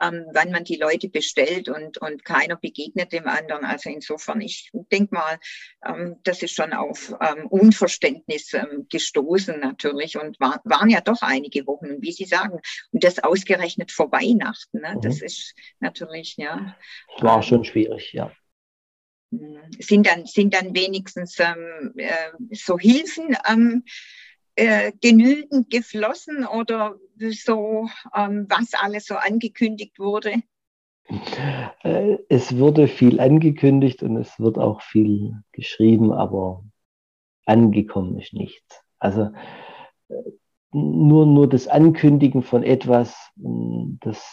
ähm, 0.00 0.26
wann 0.32 0.50
man 0.50 0.64
die 0.64 0.76
Leute 0.76 1.08
bestellt 1.08 1.68
und, 1.68 1.98
und 1.98 2.24
keiner 2.24 2.56
begegnet 2.56 3.12
dem 3.12 3.26
anderen. 3.26 3.64
Also 3.64 3.90
insofern, 3.90 4.40
ich 4.40 4.70
denke 4.92 5.14
mal, 5.14 5.38
ähm, 5.84 6.16
das 6.24 6.42
ist 6.42 6.54
schon 6.54 6.72
auf 6.72 7.14
ähm, 7.20 7.46
Unverständnis 7.46 8.52
ähm, 8.54 8.86
gestoßen 8.90 9.60
natürlich 9.60 10.16
und 10.18 10.38
war, 10.40 10.60
waren 10.64 10.90
ja 10.90 11.00
doch 11.00 11.22
einige 11.22 11.66
Wochen, 11.66 12.02
wie 12.02 12.12
Sie 12.12 12.24
sagen. 12.24 12.60
Und 12.92 13.04
das 13.04 13.22
ausgerechnet 13.22 13.92
vor 13.92 14.10
Weihnachten, 14.12 14.80
ne? 14.80 14.94
Mhm. 14.96 15.00
das 15.00 15.22
ist 15.22 15.54
natürlich, 15.80 16.36
ja. 16.36 16.76
War 17.18 17.42
schon 17.42 17.64
schwierig, 17.64 18.12
ja 18.12 18.32
hm, 19.30 19.58
sind 19.78 20.06
dann, 20.06 20.26
sind 20.26 20.54
dann 20.54 20.74
wenigstens 20.74 21.38
ähm, 21.40 21.92
äh, 21.96 22.30
so 22.52 22.78
Hilfen 22.78 23.36
ähm, 23.48 23.84
äh, 24.56 24.92
genügend 25.00 25.70
geflossen 25.70 26.46
oder 26.46 26.96
so, 27.18 27.88
ähm, 28.14 28.46
was 28.48 28.74
alles 28.74 29.06
so 29.06 29.14
angekündigt 29.16 29.98
wurde? 29.98 30.42
Äh, 31.82 32.18
es 32.28 32.56
wurde 32.56 32.88
viel 32.88 33.20
angekündigt 33.20 34.02
und 34.02 34.16
es 34.16 34.40
wird 34.40 34.58
auch 34.58 34.82
viel 34.82 35.34
geschrieben, 35.52 36.12
aber 36.12 36.64
angekommen 37.44 38.18
ist 38.18 38.32
nichts. 38.32 38.82
Also 38.98 39.30
äh, 40.08 40.14
nur, 40.72 41.26
nur 41.26 41.48
das 41.48 41.68
Ankündigen 41.68 42.42
von 42.42 42.62
etwas, 42.62 43.14
das, 43.36 44.26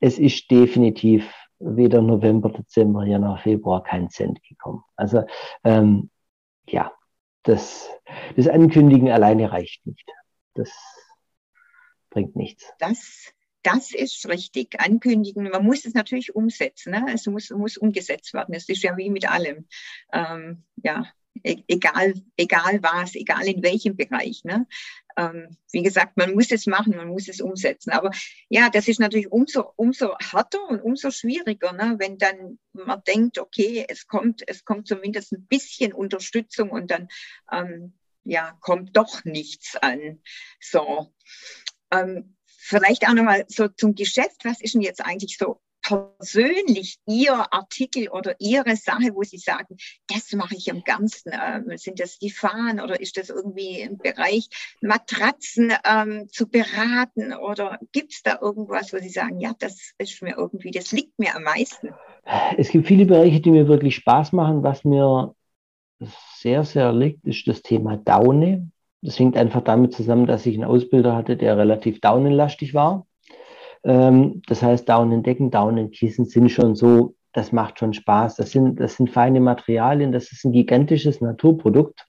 es 0.00 0.18
ist 0.18 0.50
definitiv 0.50 1.32
weder 1.58 2.02
November, 2.02 2.50
Dezember, 2.50 3.04
Januar, 3.04 3.38
Februar 3.38 3.82
kein 3.82 4.10
Cent 4.10 4.42
gekommen. 4.42 4.82
Also 4.96 5.24
ähm, 5.64 6.10
ja, 6.66 6.92
das, 7.42 7.90
das 8.36 8.48
Ankündigen 8.48 9.10
alleine 9.10 9.50
reicht 9.50 9.86
nicht. 9.86 10.08
Das 10.54 10.70
bringt 12.10 12.36
nichts. 12.36 12.70
Das, 12.78 13.32
das 13.62 13.92
ist 13.92 14.28
richtig. 14.28 14.80
Ankündigen, 14.80 15.50
man 15.50 15.64
muss 15.64 15.84
es 15.84 15.94
natürlich 15.94 16.34
umsetzen. 16.34 16.92
Ne? 16.92 17.06
Es 17.12 17.26
muss, 17.26 17.50
muss 17.50 17.76
umgesetzt 17.76 18.34
werden. 18.34 18.54
Es 18.54 18.68
ist 18.68 18.82
ja 18.82 18.96
wie 18.96 19.10
mit 19.10 19.30
allem. 19.30 19.66
Ähm, 20.12 20.64
ja, 20.76 21.06
egal, 21.42 22.14
egal 22.36 22.82
was, 22.82 23.14
egal 23.14 23.46
in 23.46 23.62
welchem 23.62 23.96
Bereich. 23.96 24.44
Ne? 24.44 24.66
ähm, 25.16 25.56
wie 25.70 25.82
gesagt, 25.82 26.16
man 26.16 26.34
muss 26.34 26.50
es 26.50 26.66
machen, 26.66 26.96
man 26.96 27.08
muss 27.08 27.28
es 27.28 27.40
umsetzen. 27.40 27.90
Aber 27.90 28.10
ja, 28.48 28.70
das 28.70 28.88
ist 28.88 29.00
natürlich 29.00 29.30
umso, 29.30 29.72
umso 29.76 30.16
härter 30.18 30.66
und 30.68 30.80
umso 30.80 31.10
schwieriger, 31.10 31.72
ne? 31.72 31.96
wenn 31.98 32.18
dann 32.18 32.58
man 32.72 33.02
denkt, 33.06 33.38
okay, 33.38 33.84
es 33.88 34.06
kommt, 34.06 34.42
es 34.46 34.64
kommt 34.64 34.88
zumindest 34.88 35.32
ein 35.32 35.46
bisschen 35.46 35.92
Unterstützung 35.92 36.70
und 36.70 36.90
dann 36.90 37.08
ähm, 37.50 37.94
ja, 38.24 38.56
kommt 38.60 38.96
doch 38.96 39.24
nichts 39.24 39.76
an. 39.76 40.20
So. 40.60 41.12
Ähm, 41.90 42.36
vielleicht 42.46 43.06
auch 43.08 43.14
nochmal 43.14 43.44
so 43.48 43.68
zum 43.68 43.94
Geschäft. 43.94 44.44
Was 44.44 44.60
ist 44.60 44.74
denn 44.74 44.82
jetzt 44.82 45.04
eigentlich 45.04 45.36
so 45.36 45.60
persönlich 45.82 46.98
Ihr 47.06 47.52
Artikel 47.52 48.08
oder 48.08 48.34
Ihre 48.38 48.76
Sache, 48.76 49.14
wo 49.14 49.22
Sie 49.22 49.38
sagen, 49.38 49.76
das 50.08 50.32
mache 50.32 50.56
ich 50.56 50.70
am 50.70 50.82
ganzen? 50.84 51.32
Ähm, 51.32 51.76
sind 51.76 52.00
das 52.00 52.18
die 52.18 52.30
Fahnen 52.30 52.80
oder 52.80 53.00
ist 53.00 53.16
das 53.16 53.30
irgendwie 53.30 53.80
im 53.80 53.98
Bereich 53.98 54.48
Matratzen 54.80 55.72
ähm, 55.84 56.28
zu 56.30 56.48
beraten? 56.48 57.34
Oder 57.34 57.78
gibt 57.92 58.12
es 58.12 58.22
da 58.22 58.38
irgendwas, 58.40 58.92
wo 58.92 58.98
Sie 58.98 59.08
sagen, 59.08 59.40
ja, 59.40 59.52
das 59.58 59.92
ist 59.98 60.22
mir 60.22 60.36
irgendwie, 60.36 60.70
das 60.70 60.92
liegt 60.92 61.18
mir 61.18 61.34
am 61.34 61.42
meisten? 61.42 61.90
Es 62.56 62.70
gibt 62.70 62.86
viele 62.86 63.04
Bereiche, 63.04 63.40
die 63.40 63.50
mir 63.50 63.68
wirklich 63.68 63.96
Spaß 63.96 64.32
machen. 64.32 64.62
Was 64.62 64.84
mir 64.84 65.34
sehr, 66.36 66.64
sehr 66.64 66.92
liegt, 66.92 67.24
ist 67.26 67.46
das 67.46 67.62
Thema 67.62 67.96
Daune. 67.96 68.70
Das 69.02 69.18
hängt 69.18 69.36
einfach 69.36 69.62
damit 69.62 69.92
zusammen, 69.92 70.26
dass 70.26 70.46
ich 70.46 70.54
einen 70.54 70.64
Ausbilder 70.64 71.16
hatte, 71.16 71.36
der 71.36 71.58
relativ 71.58 72.00
daunenlastig 72.00 72.72
war. 72.72 73.06
Ähm, 73.84 74.42
das 74.46 74.62
heißt, 74.62 74.88
Daunendecken, 74.88 75.50
Daunenkissen 75.50 76.24
sind 76.24 76.50
schon 76.50 76.74
so, 76.74 77.14
das 77.32 77.52
macht 77.52 77.78
schon 77.78 77.94
Spaß. 77.94 78.36
Das 78.36 78.50
sind, 78.50 78.78
das 78.80 78.96
sind 78.96 79.10
feine 79.10 79.40
Materialien, 79.40 80.12
das 80.12 80.32
ist 80.32 80.44
ein 80.44 80.52
gigantisches 80.52 81.20
Naturprodukt. 81.20 82.06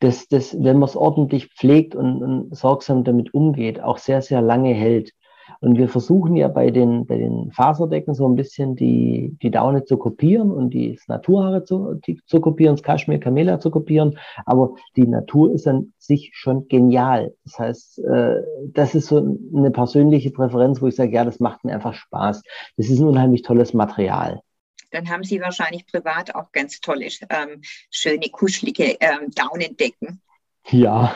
Das, 0.00 0.28
das, 0.28 0.54
wenn 0.54 0.78
man 0.78 0.88
es 0.88 0.96
ordentlich 0.96 1.52
pflegt 1.54 1.94
und, 1.94 2.22
und 2.22 2.56
sorgsam 2.56 3.02
damit 3.04 3.34
umgeht, 3.34 3.80
auch 3.80 3.98
sehr, 3.98 4.22
sehr 4.22 4.40
lange 4.40 4.72
hält. 4.72 5.12
Und 5.60 5.78
wir 5.78 5.88
versuchen 5.88 6.36
ja 6.36 6.48
bei 6.48 6.70
den, 6.70 7.06
bei 7.06 7.18
den 7.18 7.50
Faserdecken 7.52 8.14
so 8.14 8.26
ein 8.28 8.36
bisschen 8.36 8.76
die, 8.76 9.36
die 9.42 9.50
Daune 9.50 9.84
zu 9.84 9.96
kopieren 9.96 10.50
und 10.50 10.70
die 10.70 10.98
Naturhaare 11.06 11.64
zu, 11.64 11.94
die, 12.06 12.20
zu 12.26 12.40
kopieren, 12.40 12.76
das 12.76 12.82
Kaschmir 12.82 13.18
Kamela 13.18 13.60
zu 13.60 13.70
kopieren. 13.70 14.18
Aber 14.46 14.74
die 14.96 15.06
Natur 15.06 15.52
ist 15.52 15.66
an 15.66 15.92
sich 15.98 16.30
schon 16.34 16.68
genial. 16.68 17.34
Das 17.44 17.58
heißt, 17.58 17.98
äh, 18.00 18.42
das 18.72 18.94
ist 18.94 19.06
so 19.06 19.18
eine 19.54 19.70
persönliche 19.70 20.30
Präferenz, 20.30 20.80
wo 20.80 20.86
ich 20.86 20.96
sage, 20.96 21.12
ja, 21.12 21.24
das 21.24 21.40
macht 21.40 21.64
mir 21.64 21.74
einfach 21.74 21.94
Spaß. 21.94 22.42
Das 22.76 22.88
ist 22.88 22.98
ein 22.98 23.08
unheimlich 23.08 23.42
tolles 23.42 23.74
Material 23.74 24.40
dann 24.90 25.08
haben 25.08 25.24
Sie 25.24 25.40
wahrscheinlich 25.40 25.86
privat 25.86 26.34
auch 26.34 26.50
ganz 26.52 26.80
tolle, 26.80 27.08
ähm, 27.28 27.60
schöne, 27.90 28.28
kuschelige 28.30 28.96
ähm, 29.00 29.30
Daunendecken. 29.34 30.22
Ja, 30.70 31.14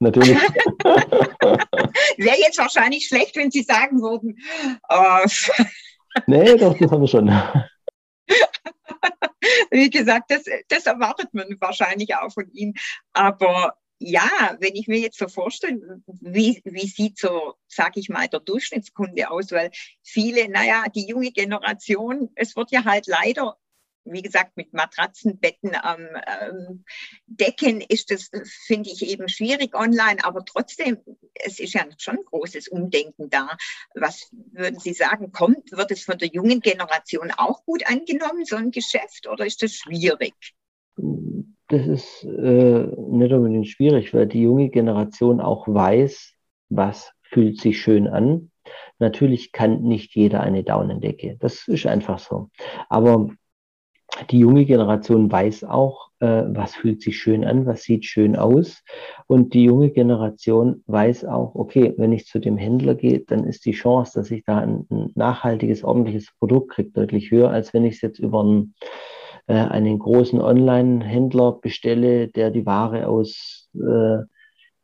natürlich. 0.00 0.36
Wäre 0.82 2.38
jetzt 2.38 2.58
wahrscheinlich 2.58 3.06
schlecht, 3.06 3.36
wenn 3.36 3.50
Sie 3.50 3.62
sagen 3.62 4.00
würden. 4.00 4.38
Äh, 4.88 5.28
nee, 6.26 6.56
doch, 6.56 6.76
das 6.76 6.90
haben 6.90 7.02
wir 7.02 7.08
schon. 7.08 7.28
Wie 9.70 9.90
gesagt, 9.90 10.30
das, 10.30 10.44
das 10.68 10.86
erwartet 10.86 11.32
man 11.32 11.46
wahrscheinlich 11.60 12.14
auch 12.16 12.32
von 12.32 12.50
Ihnen. 12.52 12.74
Aber 13.12 13.74
ja, 13.98 14.56
wenn 14.60 14.74
ich 14.74 14.88
mir 14.88 14.98
jetzt 14.98 15.18
so 15.18 15.28
vorstelle, 15.28 16.02
wie, 16.06 16.60
wie 16.64 16.86
sieht 16.86 17.18
so, 17.18 17.54
sag 17.68 17.96
ich 17.96 18.08
mal, 18.08 18.28
der 18.28 18.40
Durchschnittskunde 18.40 19.30
aus, 19.30 19.52
weil 19.52 19.70
viele, 20.02 20.48
naja, 20.48 20.84
die 20.94 21.06
junge 21.06 21.32
Generation, 21.32 22.30
es 22.34 22.56
wird 22.56 22.70
ja 22.70 22.84
halt 22.84 23.06
leider 23.06 23.56
wie 24.04 24.22
gesagt, 24.22 24.56
mit 24.56 24.72
Matratzenbetten 24.72 25.74
am 25.74 26.00
ähm, 26.00 26.84
Decken 27.26 27.80
ist 27.80 28.10
das, 28.10 28.30
finde 28.66 28.90
ich, 28.90 29.06
eben 29.06 29.28
schwierig 29.28 29.74
online, 29.74 30.24
aber 30.24 30.44
trotzdem, 30.44 30.98
es 31.34 31.60
ist 31.60 31.74
ja 31.74 31.84
schon 31.98 32.18
ein 32.18 32.24
großes 32.24 32.68
Umdenken 32.68 33.30
da. 33.30 33.56
Was 33.94 34.30
würden 34.52 34.78
Sie 34.78 34.92
sagen, 34.92 35.32
kommt, 35.32 35.72
wird 35.72 35.90
es 35.90 36.04
von 36.04 36.18
der 36.18 36.28
jungen 36.28 36.60
Generation 36.60 37.30
auch 37.36 37.64
gut 37.64 37.86
angenommen, 37.86 38.44
so 38.44 38.56
ein 38.56 38.70
Geschäft, 38.70 39.28
oder 39.28 39.46
ist 39.46 39.62
das 39.62 39.74
schwierig? 39.74 40.34
Das 41.68 41.86
ist 41.86 42.24
äh, 42.24 42.28
nicht 42.28 43.32
unbedingt 43.32 43.68
schwierig, 43.68 44.12
weil 44.12 44.26
die 44.26 44.42
junge 44.42 44.70
Generation 44.70 45.40
auch 45.40 45.68
weiß, 45.68 46.34
was 46.68 47.12
fühlt 47.22 47.60
sich 47.60 47.80
schön 47.80 48.08
an. 48.08 48.50
Natürlich 48.98 49.52
kann 49.52 49.82
nicht 49.82 50.14
jeder 50.14 50.40
eine 50.40 50.64
Daunendecke. 50.64 51.36
Das 51.38 51.68
ist 51.68 51.86
einfach 51.86 52.18
so. 52.18 52.50
Aber 52.88 53.30
die 54.30 54.38
junge 54.38 54.64
Generation 54.64 55.30
weiß 55.30 55.64
auch, 55.64 56.10
äh, 56.20 56.44
was 56.48 56.74
fühlt 56.74 57.00
sich 57.02 57.18
schön 57.18 57.44
an, 57.44 57.66
was 57.66 57.82
sieht 57.82 58.04
schön 58.04 58.36
aus. 58.36 58.82
Und 59.26 59.54
die 59.54 59.64
junge 59.64 59.90
Generation 59.90 60.82
weiß 60.86 61.24
auch, 61.24 61.54
okay, 61.54 61.94
wenn 61.96 62.12
ich 62.12 62.26
zu 62.26 62.38
dem 62.38 62.58
Händler 62.58 62.94
gehe, 62.94 63.20
dann 63.20 63.44
ist 63.44 63.64
die 63.64 63.72
Chance, 63.72 64.12
dass 64.18 64.30
ich 64.30 64.44
da 64.44 64.58
ein, 64.58 64.86
ein 64.90 65.12
nachhaltiges, 65.14 65.84
ordentliches 65.84 66.28
Produkt 66.38 66.72
kriege, 66.72 66.90
deutlich 66.90 67.30
höher, 67.30 67.50
als 67.50 67.72
wenn 67.72 67.84
ich 67.84 67.96
es 67.96 68.00
jetzt 68.02 68.18
über 68.18 68.40
einen, 68.40 68.74
äh, 69.46 69.54
einen 69.54 69.98
großen 69.98 70.40
Online-Händler 70.40 71.58
bestelle, 71.60 72.28
der 72.28 72.50
die 72.50 72.66
Ware 72.66 73.08
aus 73.08 73.68
äh, 73.74 74.18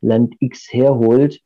Land 0.01 0.35
X 0.39 0.71
herholt, 0.71 1.39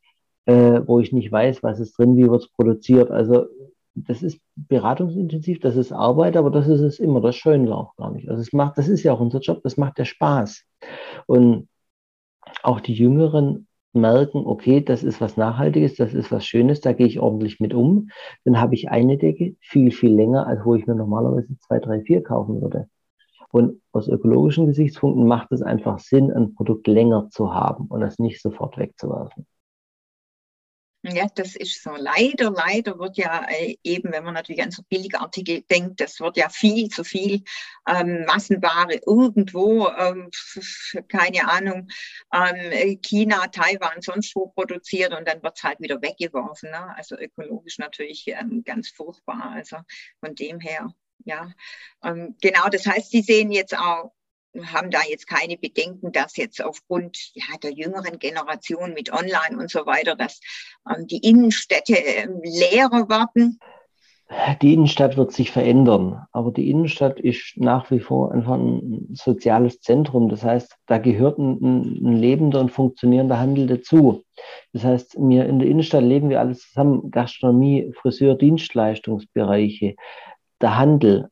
äh, 0.46 0.80
wo 0.86 1.00
ich 1.00 1.12
nicht 1.12 1.30
weiß, 1.30 1.62
was 1.62 1.80
ist 1.80 1.98
drin, 1.98 2.16
wie 2.16 2.28
wird 2.28 2.42
es 2.42 2.48
produziert. 2.48 3.10
Also 3.10 3.46
das 3.94 4.22
ist 4.22 4.40
beratungsintensiv, 4.56 5.60
das 5.60 5.76
ist 5.76 5.92
Arbeit, 5.92 6.36
aber 6.36 6.50
das 6.50 6.68
ist 6.68 6.80
es 6.80 6.98
immer. 6.98 7.20
Das 7.20 7.36
Schöne 7.36 7.74
auch 7.76 7.94
gar 7.96 8.10
nicht. 8.12 8.28
Also 8.28 8.40
es 8.40 8.52
macht, 8.52 8.78
das 8.78 8.88
ist 8.88 9.02
ja 9.02 9.12
auch 9.12 9.20
unser 9.20 9.40
Job, 9.40 9.60
das 9.62 9.76
macht 9.76 9.98
ja 9.98 10.04
Spaß. 10.04 10.64
Und 11.26 11.68
auch 12.62 12.80
die 12.80 12.94
Jüngeren 12.94 13.66
merken, 13.92 14.46
okay, 14.46 14.80
das 14.80 15.02
ist 15.02 15.20
was 15.20 15.36
Nachhaltiges, 15.36 15.96
das 15.96 16.14
ist 16.14 16.32
was 16.32 16.46
Schönes, 16.46 16.80
da 16.80 16.92
gehe 16.92 17.06
ich 17.06 17.20
ordentlich 17.20 17.60
mit 17.60 17.74
um. 17.74 18.08
Dann 18.44 18.60
habe 18.60 18.74
ich 18.74 18.88
eine 18.88 19.18
Decke 19.18 19.56
viel, 19.60 19.90
viel 19.90 20.14
länger, 20.14 20.46
als 20.46 20.64
wo 20.64 20.74
ich 20.74 20.86
mir 20.86 20.94
normalerweise 20.94 21.58
zwei, 21.58 21.78
drei, 21.78 22.00
vier 22.00 22.22
kaufen 22.22 22.60
würde. 22.62 22.88
Und 23.50 23.82
aus 23.92 24.08
ökologischen 24.08 24.66
Gesichtspunkten 24.66 25.26
macht 25.26 25.52
es 25.52 25.60
einfach 25.60 25.98
Sinn, 25.98 26.32
ein 26.32 26.54
Produkt 26.54 26.86
länger 26.86 27.28
zu 27.30 27.54
haben 27.54 27.86
und 27.88 28.00
das 28.00 28.18
nicht 28.18 28.40
sofort 28.40 28.78
wegzuwerfen. 28.78 29.46
Ja, 31.04 31.26
das 31.34 31.56
ist 31.56 31.82
so. 31.82 31.96
Leider, 31.96 32.52
leider 32.52 32.96
wird 32.96 33.16
ja 33.16 33.44
äh, 33.48 33.76
eben, 33.82 34.12
wenn 34.12 34.22
man 34.22 34.34
natürlich 34.34 34.62
an 34.62 34.70
so 34.70 34.84
Billigartikel 34.88 35.62
denkt, 35.62 36.00
das 36.00 36.20
wird 36.20 36.36
ja 36.36 36.48
viel 36.48 36.90
zu 36.90 37.02
viel 37.02 37.42
ähm, 37.88 38.24
Massenware 38.24 39.00
irgendwo, 39.04 39.88
ähm, 39.88 40.30
keine 41.08 41.48
Ahnung, 41.50 41.88
ähm, 42.32 43.00
China, 43.02 43.48
Taiwan, 43.48 44.00
sonst 44.00 44.36
wo 44.36 44.46
produziert 44.46 45.12
und 45.12 45.26
dann 45.26 45.42
wird 45.42 45.56
es 45.56 45.64
halt 45.64 45.80
wieder 45.80 46.00
weggeworfen. 46.00 46.70
Ne? 46.70 46.96
Also 46.96 47.16
ökologisch 47.18 47.78
natürlich 47.78 48.28
ähm, 48.28 48.62
ganz 48.64 48.88
furchtbar. 48.90 49.50
Also 49.56 49.78
von 50.20 50.36
dem 50.36 50.60
her, 50.60 50.94
ja. 51.24 51.52
Ähm, 52.04 52.36
genau, 52.40 52.68
das 52.68 52.86
heißt, 52.86 53.10
Sie 53.10 53.22
sehen 53.22 53.50
jetzt 53.50 53.76
auch 53.76 54.12
haben 54.66 54.90
da 54.90 55.00
jetzt 55.08 55.26
keine 55.26 55.56
Bedenken, 55.56 56.12
dass 56.12 56.36
jetzt 56.36 56.62
aufgrund 56.62 57.18
ja, 57.34 57.56
der 57.62 57.72
jüngeren 57.72 58.18
Generation 58.18 58.92
mit 58.92 59.12
Online 59.12 59.58
und 59.58 59.70
so 59.70 59.86
weiter, 59.86 60.14
dass 60.14 60.40
ähm, 60.88 61.06
die 61.06 61.18
Innenstädte 61.18 61.94
äh, 61.94 62.26
leerer 62.42 63.08
werden? 63.08 63.58
Die 64.62 64.72
Innenstadt 64.72 65.18
wird 65.18 65.32
sich 65.32 65.50
verändern, 65.50 66.26
aber 66.32 66.52
die 66.52 66.70
Innenstadt 66.70 67.20
ist 67.20 67.54
nach 67.56 67.90
wie 67.90 68.00
vor 68.00 68.32
einfach 68.32 68.54
ein 68.54 69.08
soziales 69.12 69.80
Zentrum. 69.80 70.30
Das 70.30 70.42
heißt, 70.42 70.74
da 70.86 70.96
gehört 70.96 71.38
ein, 71.38 71.58
ein 71.60 72.16
lebender 72.16 72.60
und 72.60 72.70
funktionierender 72.70 73.38
Handel 73.38 73.66
dazu. 73.66 74.24
Das 74.72 74.84
heißt, 74.84 75.16
wir 75.18 75.44
in 75.44 75.58
der 75.58 75.68
Innenstadt 75.68 76.02
leben 76.02 76.30
wir 76.30 76.40
alles 76.40 76.62
zusammen: 76.62 77.10
Gastronomie, 77.10 77.92
Friseur, 78.00 78.34
Dienstleistungsbereiche, 78.34 79.96
der 80.62 80.78
Handel, 80.78 81.28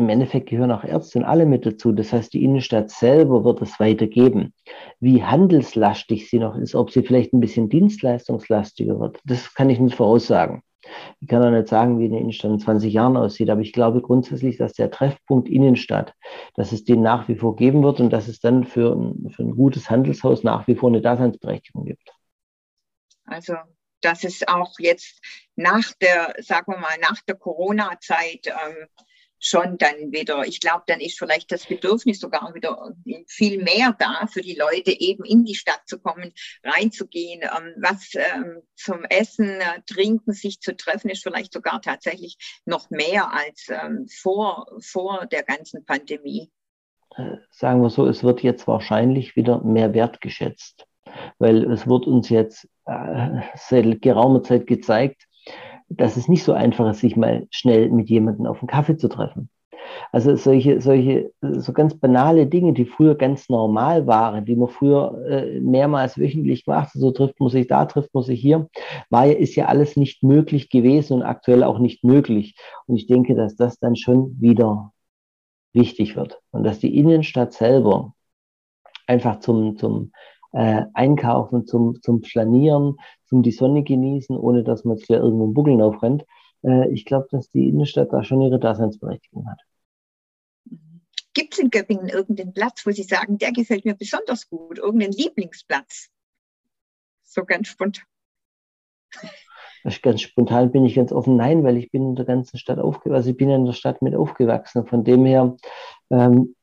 im 0.00 0.08
Endeffekt 0.08 0.48
gehören 0.48 0.72
auch 0.72 0.82
Ärzte 0.82 1.18
und 1.18 1.24
alle 1.24 1.46
mit 1.46 1.64
dazu. 1.64 1.92
Das 1.92 2.12
heißt, 2.12 2.32
die 2.32 2.42
Innenstadt 2.42 2.90
selber 2.90 3.44
wird 3.44 3.62
es 3.62 3.78
weitergeben. 3.78 4.52
Wie 4.98 5.22
handelslastig 5.22 6.28
sie 6.28 6.38
noch 6.38 6.56
ist, 6.56 6.74
ob 6.74 6.90
sie 6.90 7.02
vielleicht 7.02 7.32
ein 7.32 7.40
bisschen 7.40 7.68
dienstleistungslastiger 7.68 8.98
wird, 8.98 9.20
das 9.24 9.54
kann 9.54 9.70
ich 9.70 9.78
nicht 9.78 9.94
voraussagen. 9.94 10.62
Ich 11.20 11.28
kann 11.28 11.44
auch 11.44 11.50
nicht 11.50 11.68
sagen, 11.68 11.98
wie 11.98 12.06
eine 12.06 12.18
Innenstadt 12.18 12.50
in 12.50 12.58
20 12.58 12.92
Jahren 12.92 13.16
aussieht, 13.16 13.50
aber 13.50 13.60
ich 13.60 13.72
glaube 13.72 14.00
grundsätzlich, 14.00 14.56
dass 14.56 14.72
der 14.72 14.90
Treffpunkt 14.90 15.48
Innenstadt, 15.48 16.14
dass 16.54 16.72
es 16.72 16.84
den 16.84 17.02
nach 17.02 17.28
wie 17.28 17.36
vor 17.36 17.54
geben 17.54 17.82
wird 17.82 18.00
und 18.00 18.10
dass 18.10 18.26
es 18.26 18.40
dann 18.40 18.64
für 18.64 18.96
ein, 18.96 19.30
für 19.30 19.42
ein 19.42 19.54
gutes 19.54 19.90
Handelshaus 19.90 20.42
nach 20.42 20.66
wie 20.66 20.74
vor 20.74 20.88
eine 20.88 21.02
Daseinsberechtigung 21.02 21.84
gibt. 21.84 22.10
Also 23.26 23.54
dass 24.00 24.24
es 24.24 24.46
auch 24.48 24.78
jetzt 24.78 25.20
nach 25.56 25.92
der, 26.00 26.34
sagen 26.38 26.72
wir 26.72 26.78
mal, 26.78 26.96
nach 27.00 27.20
der 27.22 27.34
Corona-Zeit 27.34 28.46
ähm, 28.46 28.86
schon 29.40 29.78
dann 29.78 30.12
wieder, 30.12 30.46
ich 30.46 30.60
glaube, 30.60 30.84
dann 30.86 31.00
ist 31.00 31.18
vielleicht 31.18 31.50
das 31.50 31.66
Bedürfnis 31.66 32.20
sogar 32.20 32.54
wieder 32.54 32.92
viel 33.26 33.62
mehr 33.62 33.96
da 33.98 34.26
für 34.26 34.42
die 34.42 34.54
Leute, 34.54 34.92
eben 34.92 35.24
in 35.24 35.44
die 35.44 35.54
Stadt 35.54 35.80
zu 35.86 35.98
kommen, 35.98 36.32
reinzugehen, 36.62 37.42
ähm, 37.42 37.74
was 37.78 38.10
ähm, 38.14 38.62
zum 38.76 39.04
Essen, 39.04 39.48
äh, 39.48 39.80
Trinken, 39.86 40.32
sich 40.32 40.60
zu 40.60 40.76
treffen, 40.76 41.10
ist 41.10 41.22
vielleicht 41.22 41.52
sogar 41.52 41.80
tatsächlich 41.80 42.36
noch 42.66 42.90
mehr 42.90 43.32
als 43.32 43.66
ähm, 43.68 44.06
vor, 44.08 44.66
vor 44.80 45.26
der 45.26 45.42
ganzen 45.42 45.84
Pandemie. 45.84 46.50
Sagen 47.50 47.82
wir 47.82 47.90
so, 47.90 48.06
es 48.06 48.22
wird 48.22 48.42
jetzt 48.42 48.68
wahrscheinlich 48.68 49.34
wieder 49.36 49.62
mehr 49.62 49.94
wertgeschätzt, 49.94 50.86
weil 51.38 51.70
es 51.72 51.86
wird 51.86 52.06
uns 52.06 52.28
jetzt 52.28 52.68
äh, 52.84 53.40
seit 53.56 54.00
geraumer 54.02 54.42
Zeit 54.42 54.66
gezeigt, 54.66 55.26
dass 55.90 56.16
es 56.16 56.28
nicht 56.28 56.44
so 56.44 56.52
einfach 56.52 56.88
ist, 56.90 57.00
sich 57.00 57.16
mal 57.16 57.46
schnell 57.50 57.90
mit 57.90 58.08
jemandem 58.08 58.46
auf 58.46 58.60
einen 58.60 58.68
Kaffee 58.68 58.96
zu 58.96 59.08
treffen. 59.08 59.50
Also 60.12 60.36
solche, 60.36 60.80
solche, 60.80 61.32
so 61.40 61.72
ganz 61.72 61.94
banale 61.94 62.46
Dinge, 62.46 62.72
die 62.72 62.84
früher 62.84 63.16
ganz 63.16 63.48
normal 63.48 64.06
waren, 64.06 64.44
die 64.44 64.54
man 64.54 64.68
früher 64.68 65.20
äh, 65.26 65.60
mehrmals 65.60 66.18
wöchentlich 66.18 66.64
gemacht 66.64 66.90
so 66.92 67.10
trifft 67.10 67.40
man 67.40 67.48
sich 67.48 67.66
da, 67.66 67.84
trifft 67.86 68.14
man 68.14 68.22
sich 68.22 68.40
hier, 68.40 68.68
war 69.08 69.26
ja, 69.26 69.32
ist 69.32 69.56
ja 69.56 69.66
alles 69.66 69.96
nicht 69.96 70.22
möglich 70.22 70.70
gewesen 70.70 71.14
und 71.14 71.22
aktuell 71.22 71.64
auch 71.64 71.78
nicht 71.78 72.04
möglich. 72.04 72.54
Und 72.86 72.96
ich 72.96 73.06
denke, 73.06 73.34
dass 73.34 73.56
das 73.56 73.78
dann 73.78 73.96
schon 73.96 74.40
wieder 74.40 74.92
wichtig 75.72 76.16
wird 76.16 76.40
und 76.50 76.64
dass 76.64 76.78
die 76.78 76.96
Innenstadt 76.96 77.52
selber 77.52 78.14
einfach 79.06 79.40
zum, 79.40 79.76
zum 79.76 80.12
äh, 80.52 80.82
Einkaufen, 80.94 81.66
zum, 81.66 82.00
zum 82.02 82.22
Flanieren, 82.22 82.96
zum 83.26 83.42
die 83.42 83.52
Sonne 83.52 83.82
genießen, 83.82 84.36
ohne 84.36 84.64
dass 84.64 84.84
man 84.84 84.96
jetzt 84.96 85.08
wieder 85.08 85.20
irgendwo 85.20 85.44
einen 85.44 85.54
Buckeln 85.54 85.82
aufrennt. 85.82 86.24
Äh, 86.62 86.90
ich 86.90 87.04
glaube, 87.04 87.28
dass 87.30 87.50
die 87.50 87.68
Innenstadt 87.68 88.12
da 88.12 88.24
schon 88.24 88.40
ihre 88.40 88.58
Daseinsberechtigung 88.58 89.48
hat. 89.48 89.60
Gibt 91.32 91.54
es 91.54 91.60
in 91.60 91.70
Göppingen 91.70 92.08
irgendeinen 92.08 92.52
Platz, 92.52 92.84
wo 92.84 92.90
Sie 92.90 93.04
sagen, 93.04 93.38
der 93.38 93.52
gefällt 93.52 93.84
mir 93.84 93.94
besonders 93.94 94.48
gut, 94.48 94.78
irgendeinen 94.78 95.12
Lieblingsplatz? 95.12 96.08
So 97.22 97.44
ganz 97.44 97.68
spontan. 97.68 98.04
Ganz 100.02 100.20
spontan 100.20 100.72
bin 100.72 100.84
ich 100.84 100.94
ganz 100.94 101.12
offen, 101.12 101.36
nein, 101.36 101.64
weil 101.64 101.76
ich 101.76 101.90
bin 101.90 102.10
in 102.10 102.14
der 102.14 102.26
ganzen 102.26 102.58
Stadt 102.58 102.78
aufgewachsen, 102.78 103.14
also 103.14 103.30
ich 103.30 103.36
bin 103.36 103.48
in 103.48 103.64
der 103.64 103.72
Stadt 103.72 104.02
mit 104.02 104.14
aufgewachsen. 104.14 104.86
Von 104.86 105.04
dem 105.04 105.24
her, 105.24 105.56
ähm, 106.10 106.54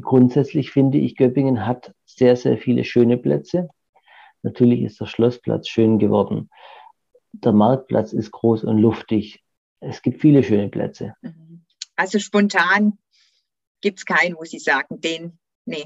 grundsätzlich 0.00 0.70
finde 0.70 0.98
ich, 0.98 1.16
Göppingen 1.16 1.66
hat 1.66 1.94
sehr, 2.04 2.36
sehr 2.36 2.56
viele 2.58 2.84
schöne 2.84 3.18
Plätze. 3.18 3.68
Natürlich 4.42 4.82
ist 4.82 5.00
der 5.00 5.06
Schlossplatz 5.06 5.68
schön 5.68 5.98
geworden. 5.98 6.50
Der 7.32 7.52
Marktplatz 7.52 8.12
ist 8.12 8.30
groß 8.30 8.64
und 8.64 8.78
luftig. 8.78 9.42
Es 9.80 10.02
gibt 10.02 10.20
viele 10.20 10.42
schöne 10.42 10.68
Plätze. 10.68 11.14
Mhm. 11.22 11.64
Also 11.96 12.18
spontan 12.18 12.98
gibt 13.80 13.98
es 13.98 14.06
keinen, 14.06 14.36
wo 14.36 14.44
Sie 14.44 14.58
sagen, 14.58 15.00
den, 15.00 15.38
nee. 15.66 15.84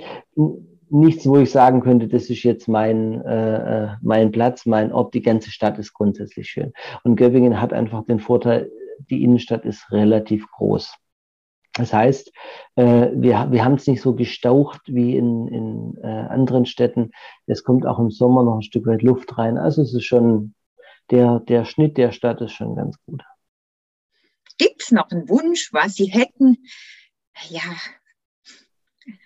Nichts, 0.89 1.27
wo 1.27 1.39
ich 1.39 1.51
sagen 1.51 1.81
könnte, 1.81 2.07
das 2.07 2.31
ist 2.31 2.45
jetzt 2.45 2.69
mein, 2.69 3.21
äh, 3.23 3.87
äh, 3.87 3.89
mein 4.03 4.31
Platz, 4.31 4.67
mein 4.67 4.93
Ort. 4.93 5.15
Die 5.15 5.23
ganze 5.23 5.51
Stadt 5.51 5.79
ist 5.79 5.93
grundsätzlich 5.93 6.49
schön. 6.49 6.73
Und 7.03 7.17
Göppingen 7.17 7.61
hat 7.61 7.73
einfach 7.73 8.05
den 8.05 8.21
Vorteil, 8.21 8.71
die 9.11 9.25
Innenstadt 9.25 9.65
ist 9.65 9.91
relativ 9.91 10.47
groß. 10.53 10.97
Das 11.77 11.93
heißt, 11.93 12.33
äh, 12.77 13.09
wir, 13.13 13.49
wir 13.51 13.65
haben 13.65 13.75
es 13.75 13.87
nicht 13.87 14.01
so 14.01 14.15
gestaucht 14.15 14.81
wie 14.87 15.17
in, 15.17 15.47
in 15.49 15.99
äh, 16.03 16.07
anderen 16.07 16.65
Städten. 16.65 17.11
Es 17.47 17.65
kommt 17.65 17.87
auch 17.87 17.99
im 17.99 18.11
Sommer 18.11 18.43
noch 18.43 18.57
ein 18.57 18.63
Stück 18.63 18.87
weit 18.87 19.03
Luft 19.03 19.37
rein. 19.37 19.59
Also 19.59 19.83
es 19.83 19.93
ist 19.93 20.05
schon, 20.05 20.55
der, 21.11 21.41
der 21.41 21.67
Schnitt 21.67 21.99
der 21.99 22.13
Stadt 22.13 22.41
ist 22.41 22.53
schon 22.53 22.77
ganz 22.77 22.97
gut. 23.05 23.23
Gibt 24.59 24.83
es 24.83 24.91
noch 24.91 25.11
einen 25.11 25.29
Wunsch, 25.29 25.71
was 25.73 25.95
Sie 25.95 26.07
hätten, 26.07 26.57
ja, 27.51 27.61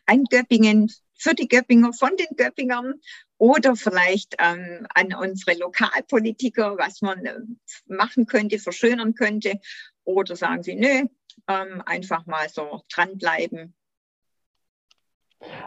ein 0.06 0.24
Göppingen, 0.24 0.90
für 1.16 1.34
die 1.34 1.46
Göppinger, 1.46 1.92
von 1.92 2.16
den 2.16 2.34
Göppingern 2.36 2.94
oder 3.36 3.76
vielleicht 3.76 4.34
ähm, 4.38 4.86
an 4.94 5.14
unsere 5.14 5.56
Lokalpolitiker, 5.56 6.78
was 6.78 7.02
man 7.02 7.24
äh, 7.26 7.38
machen 7.86 8.26
könnte, 8.26 8.58
verschönern 8.58 9.14
könnte. 9.14 9.60
Oder 10.04 10.34
sagen 10.34 10.62
Sie, 10.62 10.74
nö, 10.74 11.04
ähm, 11.48 11.82
einfach 11.86 12.26
mal 12.26 12.48
so 12.48 12.82
dranbleiben. 12.92 13.74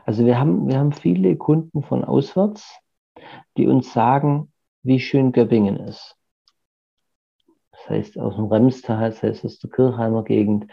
Also 0.06 0.26
wir 0.26 0.40
haben, 0.40 0.68
wir 0.68 0.78
haben 0.78 0.94
viele 0.94 1.36
Kunden 1.36 1.84
von 1.84 2.04
auswärts, 2.04 2.80
die 3.58 3.68
uns 3.68 3.92
sagen, 3.94 4.52
wie 4.84 5.00
schön 5.00 5.32
Göppingen 5.32 5.78
ist. 5.78 6.16
Das 7.72 7.90
heißt 7.90 8.20
aus 8.20 8.36
dem 8.36 8.46
Remstal, 8.46 9.10
das 9.10 9.24
heißt 9.24 9.46
aus 9.46 9.60
der 9.60 9.70
Kirchheimer 9.70 10.24
Gegend, 10.24 10.72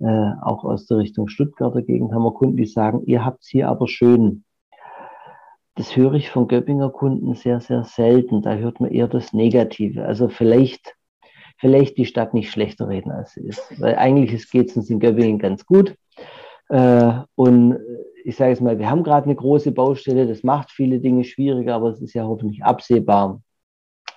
äh, 0.00 0.32
auch 0.42 0.64
aus 0.64 0.86
der 0.86 0.98
Richtung 0.98 1.28
Stuttgarter 1.28 1.82
Gegend 1.82 2.12
haben 2.12 2.24
wir 2.24 2.34
Kunden, 2.34 2.56
die 2.56 2.66
sagen, 2.66 3.04
ihr 3.06 3.24
habt 3.24 3.42
es 3.42 3.48
hier 3.48 3.68
aber 3.68 3.88
schön. 3.88 4.44
Das 5.76 5.96
höre 5.96 6.14
ich 6.14 6.28
von 6.28 6.48
Göppinger 6.48 6.90
Kunden 6.90 7.34
sehr, 7.34 7.60
sehr 7.60 7.84
selten. 7.84 8.42
Da 8.42 8.54
hört 8.54 8.80
man 8.80 8.90
eher 8.90 9.08
das 9.08 9.32
Negative. 9.32 10.04
Also 10.04 10.28
vielleicht, 10.28 10.96
vielleicht 11.62 11.96
die 11.96 12.06
Stadt 12.06 12.34
nicht 12.34 12.50
schlechter 12.50 12.88
reden, 12.88 13.12
als 13.12 13.34
sie 13.34 13.42
ist. 13.42 13.62
Weil 13.80 13.94
eigentlich 13.94 14.50
geht 14.50 14.70
es 14.70 14.76
uns 14.76 14.90
in 14.90 14.98
Göppingen 14.98 15.38
ganz 15.38 15.64
gut. 15.64 15.94
Äh, 16.68 17.12
und 17.36 17.78
ich 18.24 18.34
sage 18.34 18.50
jetzt 18.50 18.60
mal, 18.60 18.80
wir 18.80 18.90
haben 18.90 19.04
gerade 19.04 19.26
eine 19.26 19.36
große 19.36 19.70
Baustelle. 19.70 20.26
Das 20.26 20.42
macht 20.42 20.72
viele 20.72 20.98
Dinge 20.98 21.22
schwieriger, 21.22 21.76
aber 21.76 21.90
es 21.90 22.02
ist 22.02 22.14
ja 22.14 22.24
hoffentlich 22.24 22.64
absehbar. 22.64 23.40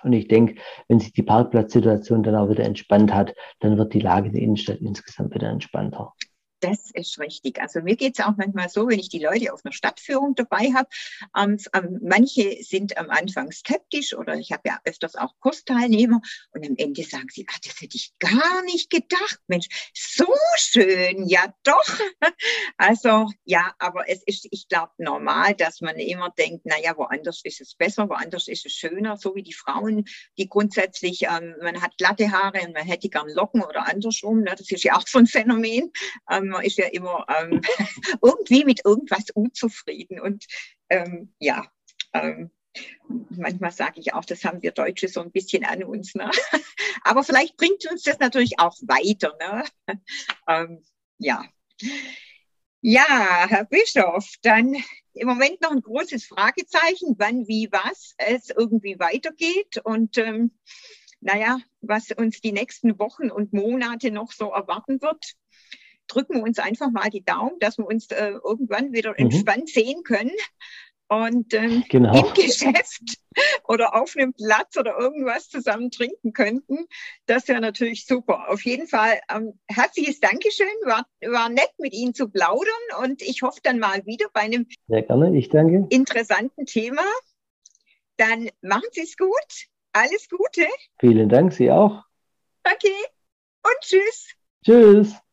Und 0.02 0.12
ich 0.12 0.26
denke, 0.26 0.56
wenn 0.88 0.98
sich 0.98 1.12
die 1.12 1.22
Parkplatzsituation 1.22 2.24
dann 2.24 2.34
auch 2.34 2.50
wieder 2.50 2.64
entspannt 2.64 3.14
hat, 3.14 3.32
dann 3.60 3.78
wird 3.78 3.94
die 3.94 4.00
Lage 4.00 4.32
der 4.32 4.42
Innenstadt 4.42 4.78
insgesamt 4.80 5.32
wieder 5.32 5.48
entspannter. 5.48 6.14
Das 6.60 6.90
ist 6.92 7.18
richtig. 7.18 7.60
Also 7.60 7.82
mir 7.82 7.96
geht 7.96 8.18
es 8.18 8.24
auch 8.24 8.36
manchmal 8.36 8.70
so, 8.70 8.88
wenn 8.88 8.98
ich 8.98 9.10
die 9.10 9.18
Leute 9.18 9.52
auf 9.52 9.64
einer 9.64 9.72
Stadtführung 9.72 10.34
dabei 10.34 10.72
habe. 10.74 10.88
Ähm, 11.36 11.58
ähm, 11.74 12.00
manche 12.02 12.62
sind 12.62 12.96
am 12.96 13.10
Anfang 13.10 13.52
skeptisch 13.52 14.14
oder 14.14 14.36
ich 14.36 14.52
habe 14.52 14.62
ja 14.66 14.78
öfters 14.84 15.16
auch 15.16 15.34
Kursteilnehmer 15.40 16.20
und 16.52 16.66
am 16.66 16.74
Ende 16.76 17.02
sagen 17.02 17.28
sie, 17.30 17.46
ah, 17.50 17.58
das 17.62 17.80
hätte 17.80 17.96
ich 17.96 18.14
gar 18.18 18.62
nicht 18.64 18.88
gedacht. 18.88 19.38
Mensch, 19.48 19.66
so 19.94 20.32
schön, 20.56 21.28
ja 21.28 21.52
doch. 21.62 22.00
Also 22.78 23.30
ja, 23.44 23.74
aber 23.78 24.08
es 24.08 24.22
ist, 24.24 24.48
ich 24.50 24.68
glaube, 24.68 24.92
normal, 24.98 25.54
dass 25.54 25.80
man 25.80 25.96
immer 25.96 26.30
denkt, 26.30 26.66
naja, 26.66 26.96
woanders 26.96 27.40
ist 27.44 27.60
es 27.60 27.74
besser, 27.74 28.08
woanders 28.08 28.48
ist 28.48 28.66
es 28.66 28.72
schöner, 28.72 29.16
so 29.16 29.34
wie 29.34 29.42
die 29.42 29.52
Frauen, 29.52 30.04
die 30.36 30.48
grundsätzlich, 30.48 31.22
ähm, 31.22 31.54
man 31.62 31.80
hat 31.80 31.96
glatte 31.96 32.30
Haare 32.30 32.60
und 32.66 32.74
man 32.74 32.84
hätte 32.84 33.08
gern 33.08 33.28
Locken 33.28 33.62
oder 33.62 33.88
andersrum. 33.88 34.40
Ne? 34.40 34.54
Das 34.56 34.70
ist 34.70 34.84
ja 34.84 34.96
auch 34.96 35.06
so 35.06 35.18
ein 35.18 35.26
Phänomen. 35.26 35.92
Ähm, 36.30 36.45
man 36.48 36.64
ist 36.64 36.78
ja 36.78 36.86
immer 36.86 37.26
ähm, 37.28 37.60
irgendwie 38.22 38.64
mit 38.64 38.84
irgendwas 38.84 39.30
unzufrieden. 39.30 40.20
Und 40.20 40.46
ähm, 40.88 41.34
ja, 41.38 41.66
ähm, 42.12 42.50
manchmal 43.30 43.72
sage 43.72 44.00
ich 44.00 44.14
auch, 44.14 44.24
das 44.24 44.44
haben 44.44 44.62
wir 44.62 44.72
Deutsche 44.72 45.08
so 45.08 45.20
ein 45.20 45.32
bisschen 45.32 45.64
an 45.64 45.84
uns. 45.84 46.14
Ne? 46.14 46.30
Aber 47.02 47.24
vielleicht 47.24 47.56
bringt 47.56 47.90
uns 47.90 48.02
das 48.02 48.18
natürlich 48.18 48.58
auch 48.58 48.76
weiter. 48.82 49.36
Ne? 49.40 49.64
Ähm, 50.48 50.84
ja. 51.18 51.44
Ja, 52.80 53.46
Herr 53.48 53.64
Bischof, 53.64 54.34
dann 54.42 54.76
im 55.14 55.26
Moment 55.26 55.60
noch 55.60 55.72
ein 55.72 55.80
großes 55.80 56.26
Fragezeichen, 56.26 57.16
wann, 57.18 57.48
wie, 57.48 57.68
was 57.72 58.14
es 58.18 58.50
irgendwie 58.50 59.00
weitergeht 59.00 59.78
und 59.82 60.18
ähm, 60.18 60.52
naja, 61.20 61.58
was 61.80 62.12
uns 62.12 62.40
die 62.40 62.52
nächsten 62.52 62.98
Wochen 63.00 63.30
und 63.30 63.52
Monate 63.52 64.12
noch 64.12 64.30
so 64.30 64.50
erwarten 64.52 65.02
wird 65.02 65.34
drücken 66.08 66.36
wir 66.36 66.42
uns 66.42 66.58
einfach 66.58 66.90
mal 66.90 67.10
die 67.10 67.24
Daumen, 67.24 67.58
dass 67.60 67.78
wir 67.78 67.86
uns 67.86 68.10
äh, 68.10 68.32
irgendwann 68.44 68.92
wieder 68.92 69.10
mhm. 69.10 69.26
entspannt 69.26 69.68
sehen 69.68 70.02
können 70.02 70.32
und 71.08 71.54
ähm, 71.54 71.84
genau. 71.88 72.18
im 72.18 72.34
Geschäft 72.34 73.18
oder 73.64 73.94
auf 73.94 74.16
einem 74.16 74.32
Platz 74.32 74.76
oder 74.76 74.98
irgendwas 74.98 75.48
zusammen 75.48 75.90
trinken 75.90 76.32
könnten. 76.32 76.86
Das 77.26 77.48
wäre 77.48 77.60
natürlich 77.60 78.06
super. 78.06 78.48
Auf 78.48 78.64
jeden 78.64 78.86
Fall 78.86 79.20
ähm, 79.32 79.58
herzliches 79.68 80.20
Dankeschön. 80.20 80.66
War, 80.84 81.06
war 81.26 81.48
nett 81.48 81.70
mit 81.78 81.92
Ihnen 81.92 82.14
zu 82.14 82.28
plaudern 82.28 82.72
und 83.02 83.22
ich 83.22 83.42
hoffe 83.42 83.60
dann 83.62 83.78
mal 83.78 84.04
wieder 84.06 84.26
bei 84.32 84.40
einem 84.40 84.66
Sehr 84.88 85.02
gerne. 85.02 85.36
Ich 85.36 85.48
danke. 85.48 85.86
interessanten 85.90 86.66
Thema. 86.66 87.02
Dann 88.16 88.48
machen 88.62 88.88
Sie 88.92 89.02
es 89.02 89.16
gut. 89.16 89.68
Alles 89.92 90.28
Gute. 90.28 90.66
Vielen 90.98 91.28
Dank, 91.28 91.52
Sie 91.52 91.70
auch. 91.70 92.02
Okay. 92.64 92.96
Und 93.62 93.80
tschüss. 93.80 94.34
Tschüss. 94.64 95.25